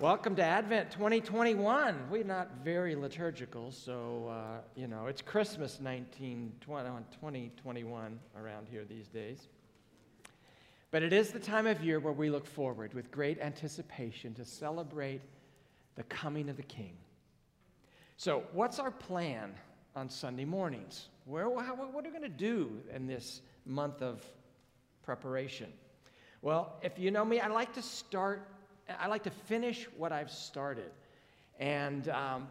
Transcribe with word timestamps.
Welcome 0.00 0.36
to 0.36 0.44
Advent 0.44 0.92
2021. 0.92 2.08
We're 2.08 2.22
not 2.22 2.58
very 2.62 2.94
liturgical, 2.94 3.72
so, 3.72 4.28
uh, 4.30 4.60
you 4.76 4.86
know, 4.86 5.06
it's 5.08 5.20
Christmas 5.20 5.80
19, 5.80 6.52
2021 6.60 8.20
around 8.40 8.68
here 8.70 8.84
these 8.84 9.08
days. 9.08 9.48
But 10.92 11.02
it 11.02 11.12
is 11.12 11.32
the 11.32 11.40
time 11.40 11.66
of 11.66 11.82
year 11.82 11.98
where 11.98 12.12
we 12.12 12.30
look 12.30 12.46
forward 12.46 12.94
with 12.94 13.10
great 13.10 13.40
anticipation 13.40 14.34
to 14.34 14.44
celebrate 14.44 15.20
the 15.96 16.04
coming 16.04 16.48
of 16.48 16.56
the 16.56 16.62
King. 16.62 16.96
So, 18.16 18.44
what's 18.52 18.78
our 18.78 18.92
plan 18.92 19.52
on 19.96 20.08
Sunday 20.08 20.44
mornings? 20.44 21.08
Where, 21.24 21.46
how, 21.60 21.74
what 21.74 22.06
are 22.06 22.08
we 22.08 22.16
going 22.16 22.22
to 22.22 22.28
do 22.28 22.70
in 22.94 23.08
this 23.08 23.42
month 23.66 24.00
of 24.00 24.24
preparation? 25.02 25.72
Well, 26.40 26.76
if 26.82 27.00
you 27.00 27.10
know 27.10 27.24
me, 27.24 27.40
I 27.40 27.48
like 27.48 27.72
to 27.72 27.82
start 27.82 28.48
I 29.00 29.06
like 29.06 29.22
to 29.24 29.30
finish 29.30 29.86
what 29.96 30.12
I've 30.12 30.30
started. 30.30 30.90
And 31.58 32.08
um, 32.08 32.48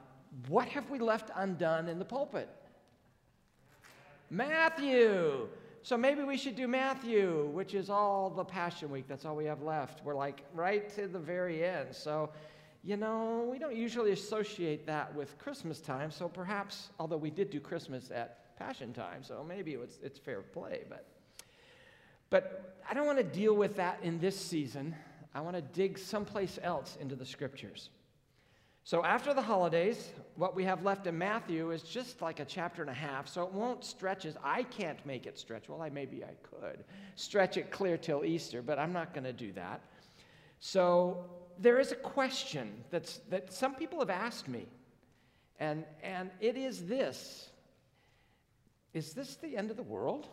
what 0.47 0.67
have 0.67 0.89
we 0.89 0.99
left 0.99 1.31
undone 1.35 1.87
in 1.87 1.99
the 1.99 2.05
pulpit? 2.05 2.49
Matthew. 4.29 5.47
So 5.83 5.95
maybe 5.95 6.23
we 6.23 6.35
should 6.35 6.55
do 6.55 6.67
Matthew, 6.67 7.45
which 7.53 7.73
is 7.73 7.89
all 7.89 8.29
the 8.29 8.43
Passion 8.43 8.89
Week. 8.91 9.05
That's 9.07 9.23
all 9.23 9.37
we 9.37 9.45
have 9.45 9.61
left. 9.61 10.03
We're 10.03 10.15
like 10.15 10.43
right 10.53 10.93
to 10.95 11.07
the 11.07 11.19
very 11.19 11.63
end. 11.63 11.95
So, 11.95 12.29
you 12.83 12.97
know, 12.97 13.47
we 13.49 13.57
don't 13.57 13.75
usually 13.75 14.11
associate 14.11 14.85
that 14.87 15.15
with 15.15 15.37
Christmas 15.39 15.79
time. 15.79 16.11
So 16.11 16.27
perhaps, 16.27 16.89
although 16.99 17.17
we 17.17 17.29
did 17.29 17.49
do 17.49 17.61
Christmas 17.61 18.11
at 18.11 18.57
Passion 18.57 18.91
time, 18.91 19.23
so 19.23 19.45
maybe 19.47 19.73
it's, 19.75 19.99
it's 20.03 20.19
fair 20.19 20.41
play. 20.41 20.81
But, 20.89 21.05
but 22.29 22.75
I 22.89 22.93
don't 22.93 23.05
want 23.05 23.19
to 23.19 23.23
deal 23.23 23.55
with 23.55 23.77
that 23.77 23.99
in 24.03 24.19
this 24.19 24.37
season. 24.37 24.93
I 25.37 25.39
want 25.41 25.55
to 25.55 25.61
dig 25.61 25.99
someplace 25.99 26.57
else 26.63 26.97
into 26.99 27.15
the 27.15 27.25
scriptures. 27.25 27.91
So, 28.83 29.05
after 29.05 29.35
the 29.35 29.41
holidays, 29.43 30.09
what 30.35 30.55
we 30.55 30.63
have 30.63 30.83
left 30.83 31.05
in 31.05 31.15
Matthew 31.15 31.69
is 31.69 31.83
just 31.83 32.23
like 32.23 32.39
a 32.39 32.45
chapter 32.45 32.81
and 32.81 32.89
a 32.89 32.95
half, 32.95 33.27
so 33.27 33.43
it 33.43 33.51
won't 33.51 33.85
stretch 33.85 34.25
as 34.25 34.35
I 34.43 34.63
can't 34.63 35.05
make 35.05 35.27
it 35.27 35.37
stretch. 35.37 35.69
Well, 35.69 35.79
I 35.79 35.89
maybe 35.89 36.23
I 36.23 36.33
could 36.41 36.83
stretch 37.15 37.55
it 37.55 37.69
clear 37.69 37.97
till 37.97 38.25
Easter, 38.25 38.63
but 38.63 38.79
I'm 38.79 38.91
not 38.91 39.13
going 39.13 39.25
to 39.25 39.33
do 39.33 39.51
that. 39.53 39.81
So, 40.59 41.29
there 41.59 41.79
is 41.79 41.91
a 41.91 41.97
question 41.97 42.83
that's, 42.89 43.19
that 43.29 43.53
some 43.53 43.75
people 43.75 43.99
have 43.99 44.09
asked 44.09 44.47
me, 44.47 44.65
and, 45.59 45.83
and 46.01 46.31
it 46.39 46.57
is 46.57 46.87
this 46.87 47.51
Is 48.95 49.13
this 49.13 49.35
the 49.35 49.55
end 49.55 49.69
of 49.69 49.77
the 49.77 49.83
world? 49.83 50.29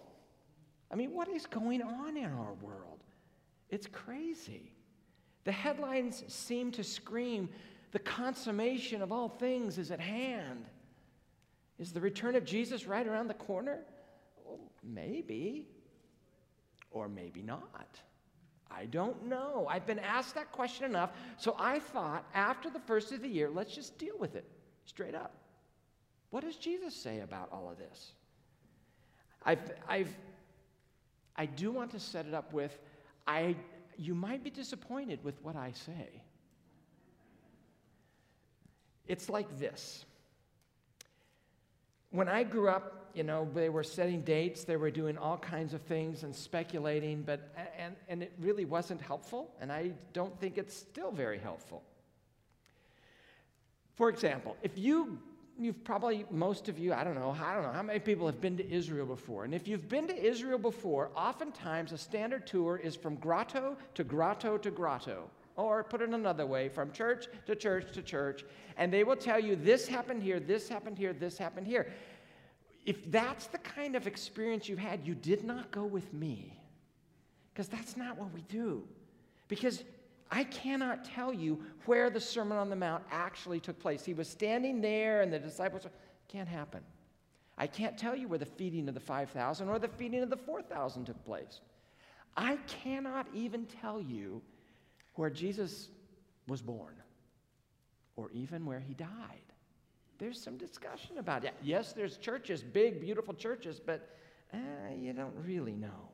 I 0.91 0.95
mean, 0.95 1.12
what 1.12 1.29
is 1.29 1.45
going 1.45 1.83
on 1.83 2.17
in 2.17 2.25
our 2.33 2.55
world? 2.62 3.01
It's 3.69 3.86
crazy. 3.86 4.70
The 5.45 5.53
headlines 5.53 6.25
seem 6.28 6.73
to 6.73 6.83
scream 6.83 7.48
the 7.92 7.98
consummation 7.98 9.03
of 9.03 9.12
all 9.12 9.28
things 9.28 9.78
is 9.78 9.91
at 9.91 10.01
hand. 10.01 10.64
Is 11.78 11.92
the 11.92 12.01
return 12.01 12.34
of 12.34 12.45
Jesus 12.45 12.86
right 12.86 13.06
around 13.06 13.28
the 13.28 13.34
corner? 13.34 13.81
Well, 14.45 14.59
maybe, 14.83 15.69
or 16.91 17.09
maybe 17.09 17.42
not. 17.42 18.01
I 18.70 18.86
don't 18.86 19.27
know. 19.27 19.67
I've 19.70 19.86
been 19.86 20.01
asked 20.01 20.34
that 20.34 20.51
question 20.51 20.86
enough, 20.86 21.11
so 21.36 21.55
I 21.58 21.79
thought 21.79 22.27
after 22.34 22.70
the 22.70 22.81
first 22.81 23.12
of 23.12 23.23
the 23.23 23.29
year, 23.29 23.48
let's 23.48 23.75
just 23.75 23.98
deal 23.98 24.19
with 24.19 24.34
it 24.34 24.45
straight 24.84 25.14
up. 25.14 25.36
What 26.31 26.42
does 26.42 26.56
Jesus 26.56 26.95
say 26.95 27.20
about 27.20 27.48
all 27.53 27.70
of 27.70 27.79
this? 27.79 28.12
I've, 29.45 29.61
I've, 29.86 30.17
I 31.36 31.47
do 31.47 31.70
want 31.70 31.92
to 31.92 32.01
set 32.01 32.27
it 32.27 32.34
up 32.34 32.53
with 32.53 32.77
I 33.27 33.56
you 33.98 34.14
might 34.14 34.42
be 34.42 34.50
disappointed 34.50 35.23
with 35.23 35.42
what 35.42 35.56
I 35.56 35.73
say. 35.73 36.23
It's 39.06 39.28
like 39.28 39.59
this. 39.59 40.05
When 42.11 42.28
I 42.28 42.42
grew 42.45 42.69
up, 42.69 43.11
you 43.14 43.23
know, 43.23 43.48
they 43.55 43.69
were 43.69 43.84
setting 43.84 44.23
dates, 44.23 44.64
they 44.64 44.77
were 44.77 44.91
doing 44.91 45.19
all 45.19 45.36
kinds 45.36 45.74
of 45.74 45.83
things 45.83 46.23
and 46.23 46.35
speculating, 46.35 47.23
but 47.23 47.52
and, 47.79 47.95
and 48.08 48.23
it 48.23 48.33
really 48.41 48.64
wasn't 48.64 49.01
helpful, 49.01 49.55
and 49.61 49.70
I 49.70 49.92
don't 50.13 50.39
think 50.40 50.58
it's 50.58 50.74
still 50.74 51.13
very 51.13 51.39
helpful. 51.39 51.83
For 53.95 54.08
example, 54.08 54.57
if 54.63 54.77
you 54.77 55.19
you've 55.59 55.83
probably, 55.85 56.25
most 56.31 56.69
of 56.69 56.79
you, 56.79 56.92
I 56.92 57.05
don't 57.05 57.15
know, 57.15 57.37
I 57.41 57.55
don't 57.55 57.63
know 57.63 57.73
how 57.73 57.83
many 57.83 57.98
people 57.98 58.27
have 58.27 58.41
been 58.41 58.57
to 58.57 58.70
Israel 58.70 59.07
before. 59.07 59.45
And 59.45 59.55
if 59.55 59.69
you've 59.69 59.89
been 59.89 60.07
to 60.09 60.17
Israel 60.17 60.59
before, 60.59 61.11
oftentimes 61.17 61.92
a 61.92 61.98
standard 61.98 62.47
tour 62.47 62.77
is 62.77 62.97
from 62.97 63.17
grotto 63.17 63.77
to 63.95 64.05
grotto 64.05 64.59
to 64.59 64.70
grotto. 64.70 65.31
Or 65.57 65.85
put 65.85 66.03
it 66.03 66.09
another 66.11 66.47
way, 66.47 66.69
from 66.69 66.91
church 66.91 67.27
to 67.47 67.55
church 67.55 67.93
to 67.93 68.03
church. 68.03 68.45
And 68.77 68.93
they 68.93 69.05
will 69.05 69.17
tell 69.17 69.39
you 69.39 69.55
this 69.55 69.87
happened 69.87 70.23
here, 70.23 70.41
this 70.41 70.69
happened 70.69 70.98
here, 70.98 71.13
this 71.13 71.39
happened 71.39 71.67
here. 71.67 71.93
If 72.85 73.11
that's 73.11 73.47
the 73.47 73.59
kind 73.59 73.95
of 73.95 74.07
experience 74.07 74.69
you've 74.69 74.81
had, 74.81 75.07
you 75.07 75.14
did 75.14 75.45
not 75.45 75.70
go 75.70 75.85
with 75.85 76.13
me. 76.13 76.59
Because 77.53 77.69
that's 77.69 77.97
not 77.97 78.19
what 78.19 78.35
we 78.35 78.43
do. 78.43 78.83
Because 79.47 79.85
I 80.34 80.42
cannot 80.42 81.05
tell 81.05 81.33
you 81.33 81.62
where 81.86 82.11
the 82.11 82.18
Sermon 82.18 82.58
on 82.58 82.68
the 82.68 82.74
Mount 82.74 83.05
actually 83.12 83.61
took 83.61 83.78
place. 83.78 84.05
He 84.05 84.14
was 84.14 84.28
standing 84.28 84.80
there, 84.80 85.22
and 85.22 85.33
the 85.33 85.39
disciples, 85.39 85.86
can't 86.27 86.48
happen. 86.48 86.80
I 87.56 87.68
can't 87.68 87.96
tell 87.96 88.17
you 88.17 88.27
where 88.27 88.39
the 88.39 88.45
feeding 88.45 88.89
of 88.89 88.95
the 88.95 89.00
5,000 89.00 89.68
or 89.68 89.78
the 89.78 89.86
feeding 89.86 90.24
of 90.24 90.30
the 90.30 90.36
4,000 90.36 91.05
took 91.05 91.24
place. 91.24 91.61
I 92.36 92.56
cannot 92.67 93.28
even 93.33 93.67
tell 93.67 94.00
you 94.00 94.42
where 95.14 95.30
Jesus 95.30 95.89
was 96.48 96.61
born 96.61 96.96
or 98.16 98.28
even 98.33 98.66
where 98.66 98.80
he 98.80 98.92
died. 98.92 99.08
There's 100.18 100.40
some 100.40 100.56
discussion 100.56 101.18
about 101.18 101.45
it. 101.45 101.55
Yes, 101.62 101.92
there's 101.92 102.16
churches, 102.16 102.61
big, 102.61 103.01
beautiful 103.01 103.34
churches, 103.34 103.80
but 103.84 104.16
uh, 104.52 104.58
you 104.98 105.12
don't 105.12 105.34
really 105.45 105.77
know. 105.77 106.11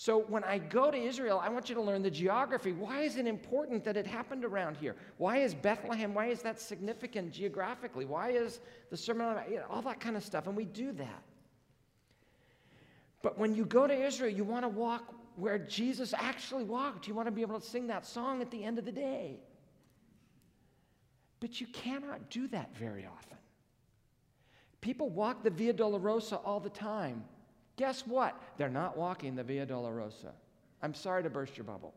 So 0.00 0.20
when 0.28 0.44
I 0.44 0.56
go 0.56 0.90
to 0.90 0.96
Israel, 0.96 1.38
I 1.44 1.50
want 1.50 1.68
you 1.68 1.74
to 1.74 1.82
learn 1.82 2.02
the 2.02 2.10
geography. 2.10 2.72
Why 2.72 3.02
is 3.02 3.18
it 3.18 3.26
important 3.26 3.84
that 3.84 3.98
it 3.98 4.06
happened 4.06 4.46
around 4.46 4.78
here? 4.78 4.96
Why 5.18 5.42
is 5.42 5.52
Bethlehem, 5.52 6.14
why 6.14 6.28
is 6.28 6.40
that 6.40 6.58
significant 6.58 7.30
geographically? 7.30 8.06
Why 8.06 8.30
is 8.30 8.60
the 8.88 8.96
Sermon 8.96 9.26
on 9.26 9.42
you 9.50 9.56
know, 9.56 9.66
all 9.68 9.82
that 9.82 10.00
kind 10.00 10.16
of 10.16 10.24
stuff? 10.24 10.46
And 10.46 10.56
we 10.56 10.64
do 10.64 10.92
that. 10.92 11.22
But 13.20 13.38
when 13.38 13.54
you 13.54 13.66
go 13.66 13.86
to 13.86 13.92
Israel, 13.92 14.34
you 14.34 14.42
want 14.42 14.64
to 14.64 14.70
walk 14.70 15.14
where 15.36 15.58
Jesus 15.58 16.14
actually 16.16 16.64
walked. 16.64 17.06
You 17.06 17.12
want 17.12 17.26
to 17.26 17.32
be 17.32 17.42
able 17.42 17.60
to 17.60 17.66
sing 17.66 17.86
that 17.88 18.06
song 18.06 18.40
at 18.40 18.50
the 18.50 18.64
end 18.64 18.78
of 18.78 18.86
the 18.86 18.92
day. 18.92 19.38
But 21.40 21.60
you 21.60 21.66
cannot 21.66 22.30
do 22.30 22.48
that 22.48 22.74
very 22.74 23.04
often. 23.04 23.36
People 24.80 25.10
walk 25.10 25.42
the 25.42 25.50
Via 25.50 25.74
Dolorosa 25.74 26.40
all 26.42 26.58
the 26.58 26.70
time. 26.70 27.22
Guess 27.80 28.06
what? 28.06 28.38
They're 28.58 28.68
not 28.68 28.98
walking 28.98 29.34
the 29.34 29.42
Via 29.42 29.64
Dolorosa. 29.64 30.32
I'm 30.82 30.92
sorry 30.92 31.22
to 31.22 31.30
burst 31.30 31.56
your 31.56 31.64
bubble. 31.64 31.94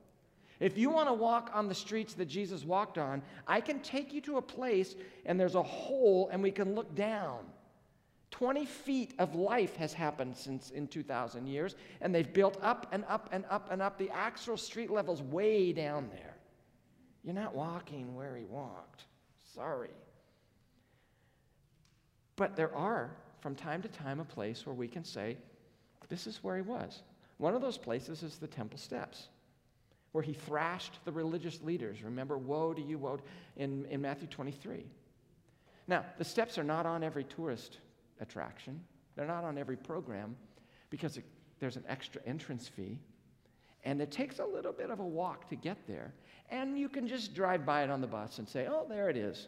If 0.61 0.77
you 0.77 0.89
want 0.89 1.09
to 1.09 1.13
walk 1.13 1.51
on 1.53 1.67
the 1.67 1.75
streets 1.75 2.13
that 2.13 2.27
Jesus 2.27 2.63
walked 2.63 2.97
on, 2.97 3.21
I 3.49 3.59
can 3.59 3.81
take 3.81 4.13
you 4.13 4.21
to 4.21 4.37
a 4.37 4.41
place 4.41 4.95
and 5.25 5.37
there's 5.37 5.55
a 5.55 5.61
hole 5.61 6.29
and 6.31 6.41
we 6.41 6.51
can 6.51 6.73
look 6.73 6.95
down. 6.95 7.39
20 8.31 8.65
feet 8.65 9.13
of 9.19 9.35
life 9.35 9.75
has 9.75 9.91
happened 9.91 10.37
since 10.37 10.69
in 10.69 10.87
2,000 10.87 11.47
years, 11.47 11.75
and 11.99 12.15
they've 12.15 12.31
built 12.31 12.57
up 12.61 12.87
and 12.93 13.03
up 13.09 13.27
and 13.33 13.43
up 13.49 13.69
and 13.69 13.81
up. 13.81 13.97
The 13.97 14.09
actual 14.11 14.55
street 14.55 14.89
level's 14.89 15.21
way 15.21 15.73
down 15.73 16.09
there. 16.13 16.37
You're 17.25 17.33
not 17.33 17.53
walking 17.53 18.15
where 18.15 18.37
he 18.37 18.45
walked. 18.45 19.03
Sorry. 19.53 19.91
But 22.37 22.55
there 22.55 22.73
are, 22.73 23.11
from 23.41 23.53
time 23.53 23.81
to 23.81 23.89
time, 23.89 24.21
a 24.21 24.25
place 24.25 24.65
where 24.65 24.73
we 24.73 24.87
can 24.87 25.03
say, 25.03 25.35
this 26.09 26.27
is 26.27 26.43
where 26.43 26.55
he 26.55 26.61
was. 26.61 27.03
One 27.37 27.55
of 27.55 27.61
those 27.61 27.77
places 27.77 28.23
is 28.23 28.37
the 28.37 28.47
temple 28.47 28.77
steps, 28.77 29.27
where 30.11 30.23
he 30.23 30.33
thrashed 30.33 30.99
the 31.05 31.11
religious 31.11 31.61
leaders. 31.61 32.03
Remember, 32.03 32.37
woe 32.37 32.73
to 32.73 32.81
you, 32.81 32.97
woe, 32.97 33.19
in, 33.57 33.85
in 33.89 34.01
Matthew 34.01 34.27
23. 34.27 34.85
Now, 35.87 36.05
the 36.17 36.23
steps 36.23 36.57
are 36.57 36.63
not 36.63 36.85
on 36.85 37.03
every 37.03 37.23
tourist 37.23 37.79
attraction, 38.21 38.79
they're 39.15 39.27
not 39.27 39.43
on 39.43 39.57
every 39.57 39.77
program 39.77 40.35
because 40.89 41.17
it, 41.17 41.25
there's 41.59 41.75
an 41.75 41.83
extra 41.87 42.21
entrance 42.25 42.67
fee. 42.67 42.97
And 43.85 44.01
it 44.01 44.11
takes 44.11 44.39
a 44.39 44.45
little 44.45 44.71
bit 44.71 44.89
of 44.89 44.99
a 44.99 45.05
walk 45.05 45.49
to 45.49 45.55
get 45.55 45.77
there. 45.87 46.13
And 46.49 46.79
you 46.79 46.87
can 46.87 47.07
just 47.07 47.33
drive 47.33 47.65
by 47.65 47.83
it 47.83 47.89
on 47.89 47.99
the 47.99 48.07
bus 48.07 48.39
and 48.39 48.47
say, 48.47 48.67
oh, 48.69 48.85
there 48.87 49.09
it 49.09 49.17
is. 49.17 49.47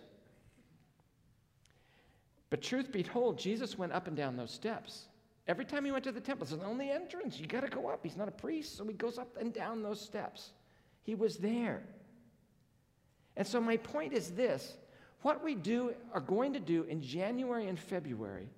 But 2.49 2.61
truth 2.61 2.91
be 2.91 3.03
told, 3.03 3.37
Jesus 3.37 3.77
went 3.77 3.93
up 3.93 4.07
and 4.07 4.15
down 4.15 4.35
those 4.35 4.51
steps. 4.51 5.05
Every 5.47 5.65
time 5.65 5.85
he 5.85 5.91
went 5.91 6.03
to 6.05 6.11
the 6.11 6.21
temple, 6.21 6.45
it's 6.45 6.55
the 6.55 6.65
only 6.65 6.89
entrance. 6.89 7.39
You 7.39 7.45
got 7.45 7.61
to 7.61 7.67
go 7.67 7.87
up. 7.89 7.99
He's 8.03 8.17
not 8.17 8.27
a 8.27 8.31
priest, 8.31 8.77
so 8.77 8.85
he 8.85 8.93
goes 8.93 9.17
up 9.17 9.37
and 9.39 9.53
down 9.53 9.83
those 9.83 10.01
steps. 10.01 10.51
He 11.03 11.13
was 11.13 11.37
there. 11.37 11.83
And 13.37 13.45
so, 13.45 13.61
my 13.61 13.77
point 13.77 14.13
is 14.13 14.31
this 14.31 14.77
what 15.21 15.43
we 15.43 15.55
do 15.55 15.93
are 16.13 16.21
going 16.21 16.53
to 16.53 16.59
do 16.59 16.83
in 16.83 17.01
January 17.01 17.67
and 17.67 17.79
February 17.79 18.49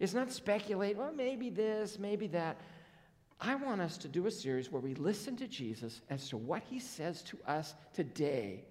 is 0.00 0.14
not 0.14 0.32
speculate, 0.32 0.96
well, 0.96 1.12
maybe 1.12 1.50
this, 1.50 1.98
maybe 1.98 2.26
that. 2.28 2.60
I 3.40 3.56
want 3.56 3.80
us 3.80 3.96
to 3.98 4.08
do 4.08 4.26
a 4.26 4.30
series 4.30 4.70
where 4.70 4.80
we 4.80 4.94
listen 4.94 5.36
to 5.36 5.48
Jesus 5.48 6.00
as 6.10 6.28
to 6.28 6.36
what 6.36 6.62
he 6.62 6.78
says 6.78 7.22
to 7.22 7.38
us 7.46 7.74
today 7.92 8.64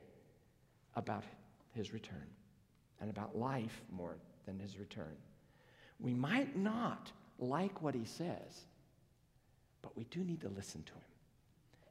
about 0.95 1.25
his 1.73 1.93
return 1.93 2.27
and 3.01 3.09
about 3.09 3.37
life 3.37 3.81
more 3.91 4.15
than 4.45 4.59
his 4.59 4.77
return. 4.77 5.15
We 5.99 6.13
might 6.13 6.55
not 6.55 7.11
like 7.41 7.81
what 7.81 7.95
he 7.95 8.05
says, 8.05 8.65
but 9.81 9.97
we 9.97 10.05
do 10.05 10.23
need 10.23 10.41
to 10.41 10.49
listen 10.49 10.83
to 10.83 10.93
him. 10.93 11.01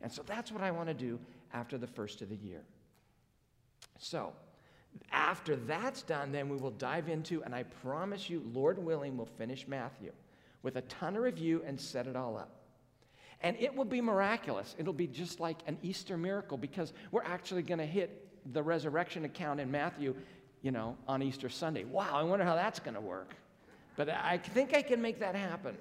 And 0.01 0.11
so 0.11 0.23
that's 0.25 0.51
what 0.51 0.63
I 0.63 0.71
want 0.71 0.89
to 0.89 0.95
do 0.95 1.19
after 1.53 1.77
the 1.77 1.87
first 1.87 2.23
of 2.23 2.29
the 2.29 2.37
year. 2.37 2.63
So, 3.99 4.33
after 5.13 5.57
that's 5.57 6.03
done, 6.03 6.33
then 6.33 6.49
we 6.49 6.57
will 6.57 6.71
dive 6.71 7.09
into, 7.09 7.43
and 7.45 7.55
I 7.55 7.63
promise 7.63 8.29
you, 8.29 8.43
Lord 8.53 8.79
willing, 8.79 9.17
we'll 9.17 9.27
finish 9.27 9.69
Matthew 9.69 10.11
with 10.63 10.77
a 10.77 10.83
ton 10.83 11.17
of 11.17 11.23
review 11.23 11.63
and 11.67 11.81
set 11.81 12.07
it 12.07 12.17
all 12.17 12.37
up. 12.37 12.51
And 13.43 13.57
it 13.59 13.75
will 13.75 13.85
be 13.85 14.01
miraculous. 14.01 14.75
It'll 14.79 14.93
be 14.93 15.07
just 15.07 15.41
like 15.41 15.59
an 15.67 15.79
Easter 15.83 16.17
miracle 16.17 16.59
because 16.59 16.93
we're 17.11 17.23
actually 17.23 17.63
going 17.63 17.79
to 17.79 17.87
hit 17.87 18.27
the 18.53 18.63
resurrection 18.63 19.25
account 19.25 19.61
in 19.61 19.71
Matthew, 19.71 20.15
you 20.63 20.71
know, 20.71 20.97
on 21.09 21.23
Easter 21.23 21.49
Sunday. 21.49 21.85
Wow, 21.85 22.11
I 22.13 22.23
wonder 22.23 22.45
how 22.45 22.55
that's 22.55 22.81
going 22.81 22.95
to 22.95 23.01
work. 23.01 23.35
But 24.01 24.09
I 24.09 24.39
think 24.39 24.75
I 24.75 24.81
can 24.81 25.03
make 25.03 25.21
that 25.21 25.35
happen. 25.35 25.77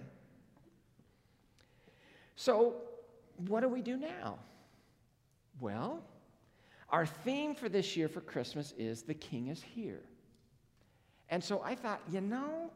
So, 2.35 2.75
what 3.47 3.61
do 3.61 3.69
we 3.69 3.81
do 3.81 3.95
now? 3.95 4.39
Well, 5.61 6.03
our 6.89 7.05
theme 7.05 7.55
for 7.55 7.69
this 7.69 7.95
year 7.95 8.09
for 8.09 8.19
Christmas 8.19 8.73
is 8.77 9.03
The 9.03 9.13
King 9.13 9.47
is 9.47 9.63
Here. 9.63 10.01
And 11.29 11.41
so 11.41 11.61
I 11.63 11.75
thought, 11.75 12.01
you 12.11 12.19
know, 12.19 12.71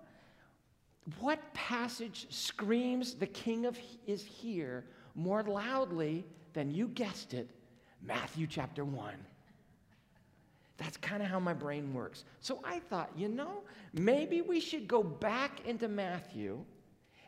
what 1.20 1.54
passage 1.54 2.28
screams 2.30 3.16
the 3.16 3.28
King 3.28 3.66
of, 3.66 3.78
is 4.08 4.24
here 4.24 4.86
more 5.14 5.44
loudly 5.44 6.24
than 6.54 6.72
you 6.72 6.88
guessed 6.88 7.34
it? 7.34 7.50
Matthew 8.02 8.48
chapter 8.48 8.86
1. 8.86 9.14
That's 10.78 10.98
kind 10.98 11.22
of 11.22 11.30
how 11.30 11.40
my 11.40 11.54
brain 11.54 11.94
works. 11.94 12.26
So 12.40 12.60
I 12.64 12.80
thought, 12.80 13.12
you 13.16 13.28
know, 13.28 13.64
maybe 13.94 14.42
we 14.42 14.60
should 14.60 14.88
go 14.88 15.04
back 15.04 15.66
into 15.66 15.88
Matthew 15.88 16.64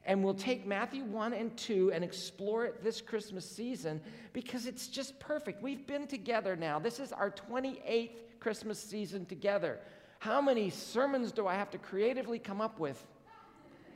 and 0.06 0.24
we'll 0.24 0.36
take 0.36 0.66
Matthew 0.68 1.04
1 1.04 1.34
and 1.34 1.56
2 1.58 1.92
and 1.92 2.04
explore 2.04 2.66
it 2.66 2.84
this 2.84 3.02
Christmas 3.02 3.50
season 3.50 4.02
because 4.34 4.68
it's 4.68 4.88
just 4.88 5.20
perfect. 5.20 5.64
We've 5.64 5.86
been 5.86 6.08
together 6.08 6.56
now. 6.56 6.80
This 6.80 7.00
is 7.00 7.12
our 7.12 7.32
28th 7.32 8.18
Christmas 8.40 8.80
season 8.80 9.26
together. 9.26 9.80
How 10.20 10.42
many 10.42 10.70
sermons 10.70 11.32
do 11.32 11.48
I 11.48 11.56
have 11.56 11.72
to 11.72 11.78
creatively 11.78 12.40
come 12.40 12.62
up 12.62 12.80
with 12.80 13.04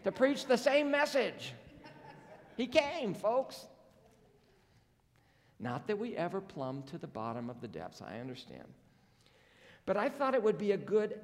to 0.04 0.12
preach 0.12 0.46
the 0.46 0.58
same 0.58 0.90
message? 0.90 1.54
He 2.58 2.68
came, 2.68 3.14
folks. 3.14 3.68
Not 5.60 5.88
that 5.88 5.98
we 5.98 6.16
ever 6.16 6.42
plumb 6.42 6.84
to 6.84 6.98
the 6.98 7.08
bottom 7.08 7.50
of 7.50 7.62
the 7.62 7.68
depths, 7.68 8.02
I 8.02 8.20
understand. 8.20 8.68
But 9.90 9.98
I 9.98 10.08
thought 10.08 10.36
it 10.36 10.44
would 10.44 10.60
be 10.60 10.74
a 10.74 10.78
good 10.78 11.20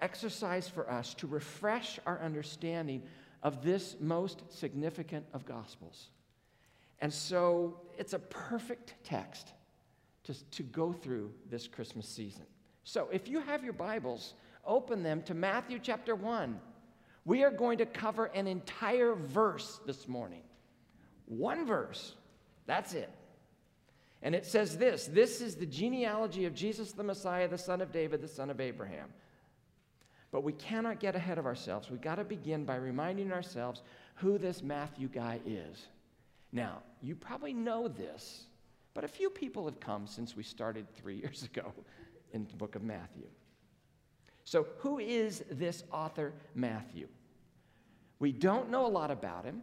exercise 0.00 0.68
for 0.68 0.90
us 0.90 1.14
to 1.14 1.28
refresh 1.28 2.00
our 2.06 2.20
understanding 2.20 3.04
of 3.44 3.62
this 3.62 3.94
most 4.00 4.42
significant 4.52 5.24
of 5.32 5.46
Gospels. 5.46 6.08
And 7.00 7.14
so 7.14 7.78
it's 7.96 8.12
a 8.12 8.18
perfect 8.18 8.94
text 9.04 9.52
to, 10.24 10.34
to 10.50 10.64
go 10.64 10.92
through 10.92 11.30
this 11.48 11.68
Christmas 11.68 12.08
season. 12.08 12.46
So 12.82 13.08
if 13.12 13.28
you 13.28 13.38
have 13.42 13.62
your 13.62 13.74
Bibles, 13.74 14.34
open 14.66 15.04
them 15.04 15.22
to 15.22 15.34
Matthew 15.34 15.78
chapter 15.80 16.16
1. 16.16 16.58
We 17.26 17.44
are 17.44 17.52
going 17.52 17.78
to 17.78 17.86
cover 17.86 18.24
an 18.24 18.48
entire 18.48 19.14
verse 19.14 19.78
this 19.86 20.08
morning. 20.08 20.42
One 21.26 21.64
verse. 21.64 22.16
That's 22.66 22.92
it. 22.92 23.10
And 24.22 24.34
it 24.34 24.44
says 24.44 24.76
this 24.76 25.06
this 25.06 25.40
is 25.40 25.56
the 25.56 25.66
genealogy 25.66 26.44
of 26.44 26.54
Jesus 26.54 26.92
the 26.92 27.02
Messiah, 27.02 27.48
the 27.48 27.58
son 27.58 27.80
of 27.80 27.92
David, 27.92 28.20
the 28.20 28.28
son 28.28 28.50
of 28.50 28.60
Abraham. 28.60 29.08
But 30.32 30.44
we 30.44 30.52
cannot 30.52 31.00
get 31.00 31.16
ahead 31.16 31.38
of 31.38 31.46
ourselves. 31.46 31.90
We've 31.90 32.00
got 32.00 32.16
to 32.16 32.24
begin 32.24 32.64
by 32.64 32.76
reminding 32.76 33.32
ourselves 33.32 33.82
who 34.14 34.38
this 34.38 34.62
Matthew 34.62 35.08
guy 35.08 35.40
is. 35.44 35.88
Now, 36.52 36.82
you 37.02 37.16
probably 37.16 37.52
know 37.52 37.88
this, 37.88 38.44
but 38.94 39.02
a 39.02 39.08
few 39.08 39.30
people 39.30 39.64
have 39.64 39.80
come 39.80 40.06
since 40.06 40.36
we 40.36 40.42
started 40.42 40.86
three 40.94 41.16
years 41.22 41.42
ago 41.42 41.72
in 42.32 42.46
the 42.46 42.56
book 42.56 42.76
of 42.76 42.82
Matthew. 42.82 43.26
So, 44.44 44.66
who 44.78 44.98
is 44.98 45.44
this 45.50 45.84
author, 45.92 46.32
Matthew? 46.54 47.08
We 48.18 48.32
don't 48.32 48.70
know 48.70 48.86
a 48.86 48.88
lot 48.88 49.10
about 49.10 49.44
him. 49.44 49.62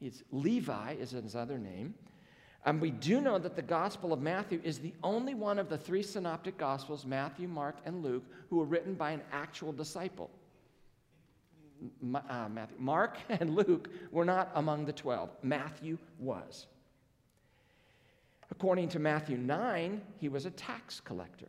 It's 0.00 0.22
Levi 0.30 0.92
is 0.94 1.10
his 1.10 1.36
other 1.36 1.58
name. 1.58 1.94
And 2.64 2.80
we 2.80 2.90
do 2.90 3.20
know 3.20 3.38
that 3.38 3.56
the 3.56 3.62
Gospel 3.62 4.12
of 4.12 4.20
Matthew 4.20 4.60
is 4.62 4.78
the 4.78 4.92
only 5.02 5.34
one 5.34 5.58
of 5.58 5.68
the 5.68 5.78
three 5.78 6.02
synoptic 6.02 6.58
Gospels, 6.58 7.06
Matthew, 7.06 7.48
Mark, 7.48 7.76
and 7.86 8.02
Luke, 8.02 8.24
who 8.50 8.56
were 8.56 8.66
written 8.66 8.94
by 8.94 9.12
an 9.12 9.22
actual 9.32 9.72
disciple. 9.72 10.30
Uh, 12.14 12.48
Matthew, 12.50 12.76
Mark 12.78 13.16
and 13.30 13.54
Luke 13.54 13.88
were 14.10 14.26
not 14.26 14.50
among 14.54 14.84
the 14.84 14.92
12. 14.92 15.30
Matthew 15.42 15.96
was. 16.18 16.66
According 18.50 18.88
to 18.90 18.98
Matthew 18.98 19.38
9, 19.38 20.02
he 20.18 20.28
was 20.28 20.44
a 20.44 20.50
tax 20.50 21.00
collector. 21.00 21.48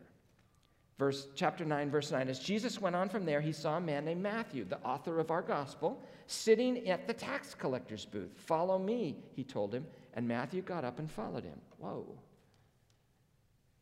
Verse, 0.98 1.26
chapter 1.34 1.64
9, 1.64 1.90
verse 1.90 2.10
9. 2.10 2.28
As 2.28 2.38
Jesus 2.38 2.80
went 2.80 2.94
on 2.96 3.08
from 3.08 3.26
there, 3.26 3.40
he 3.40 3.52
saw 3.52 3.76
a 3.76 3.80
man 3.80 4.04
named 4.04 4.22
Matthew, 4.22 4.64
the 4.64 4.80
author 4.84 5.18
of 5.18 5.30
our 5.30 5.42
gospel, 5.42 6.00
sitting 6.26 6.88
at 6.88 7.06
the 7.06 7.12
tax 7.12 7.54
collector's 7.54 8.04
booth. 8.04 8.30
Follow 8.36 8.78
me, 8.78 9.16
he 9.34 9.42
told 9.42 9.74
him. 9.74 9.84
And 10.14 10.28
Matthew 10.28 10.62
got 10.62 10.84
up 10.84 10.98
and 10.98 11.10
followed 11.10 11.44
him. 11.44 11.60
Whoa. 11.78 12.06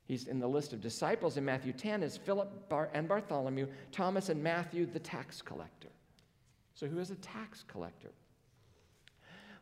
He's 0.07 0.27
in 0.27 0.41
the 0.41 0.49
list 0.49 0.73
of 0.73 0.81
disciples 0.81 1.37
in 1.37 1.45
Matthew 1.45 1.73
10 1.73 2.03
is 2.03 2.17
Philip 2.17 2.69
Bar- 2.69 2.91
and 2.93 3.09
Bartholomew, 3.09 3.69
Thomas 3.93 4.29
and 4.29 4.43
Matthew, 4.43 4.87
the 4.87 4.99
tax 4.99 5.41
collector. 5.41 5.89
So, 6.75 6.89
who 6.89 6.99
is 6.99 7.11
a 7.11 7.17
tax 7.17 7.65
collector? 7.69 8.11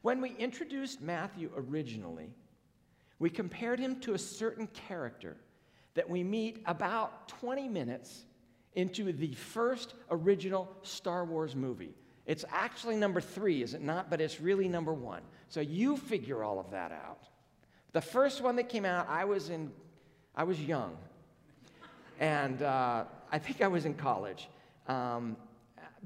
When 0.03 0.21
we 0.21 0.31
introduced 0.37 1.03
Matthew 1.03 1.51
originally, 1.57 2.31
we 3.19 3.29
compared 3.29 3.79
him 3.79 4.01
to 4.01 4.15
a 4.15 4.19
certain 4.19 4.69
character 4.69 5.37
that 5.95 6.09
we 6.09 6.23
meet 6.23 6.63
about 6.67 7.29
20 7.29 7.69
minutes 7.69 8.25
into 8.75 9.13
the 9.13 9.35
first 9.35 9.95
original 10.11 10.73
Star 10.83 11.25
Wars 11.25 11.57
movie. 11.57 11.95
It's 12.25 12.45
actually 12.51 12.97
number 12.97 13.21
three, 13.21 13.63
is 13.63 13.75
it 13.75 13.83
not? 13.83 14.09
But 14.09 14.21
it's 14.21 14.41
really 14.41 14.69
number 14.69 14.95
one. 14.95 15.23
So 15.49 15.61
you 15.61 15.97
figure 15.97 16.45
all 16.45 16.61
of 16.61 16.71
that 16.71 16.93
out. 16.93 17.23
The 17.93 18.01
first 18.01 18.43
one 18.43 18.57
that 18.57 18.69
came 18.69 18.85
out, 18.85 19.09
I 19.09 19.25
was 19.25 19.49
in, 19.49 19.73
I 20.37 20.45
was 20.45 20.61
young, 20.61 20.97
and 22.21 22.63
uh, 22.63 23.05
I 23.33 23.39
think 23.39 23.63
I 23.63 23.69
was 23.69 23.87
in 23.87 23.95
college. 23.95 24.49
Um, 24.87 25.37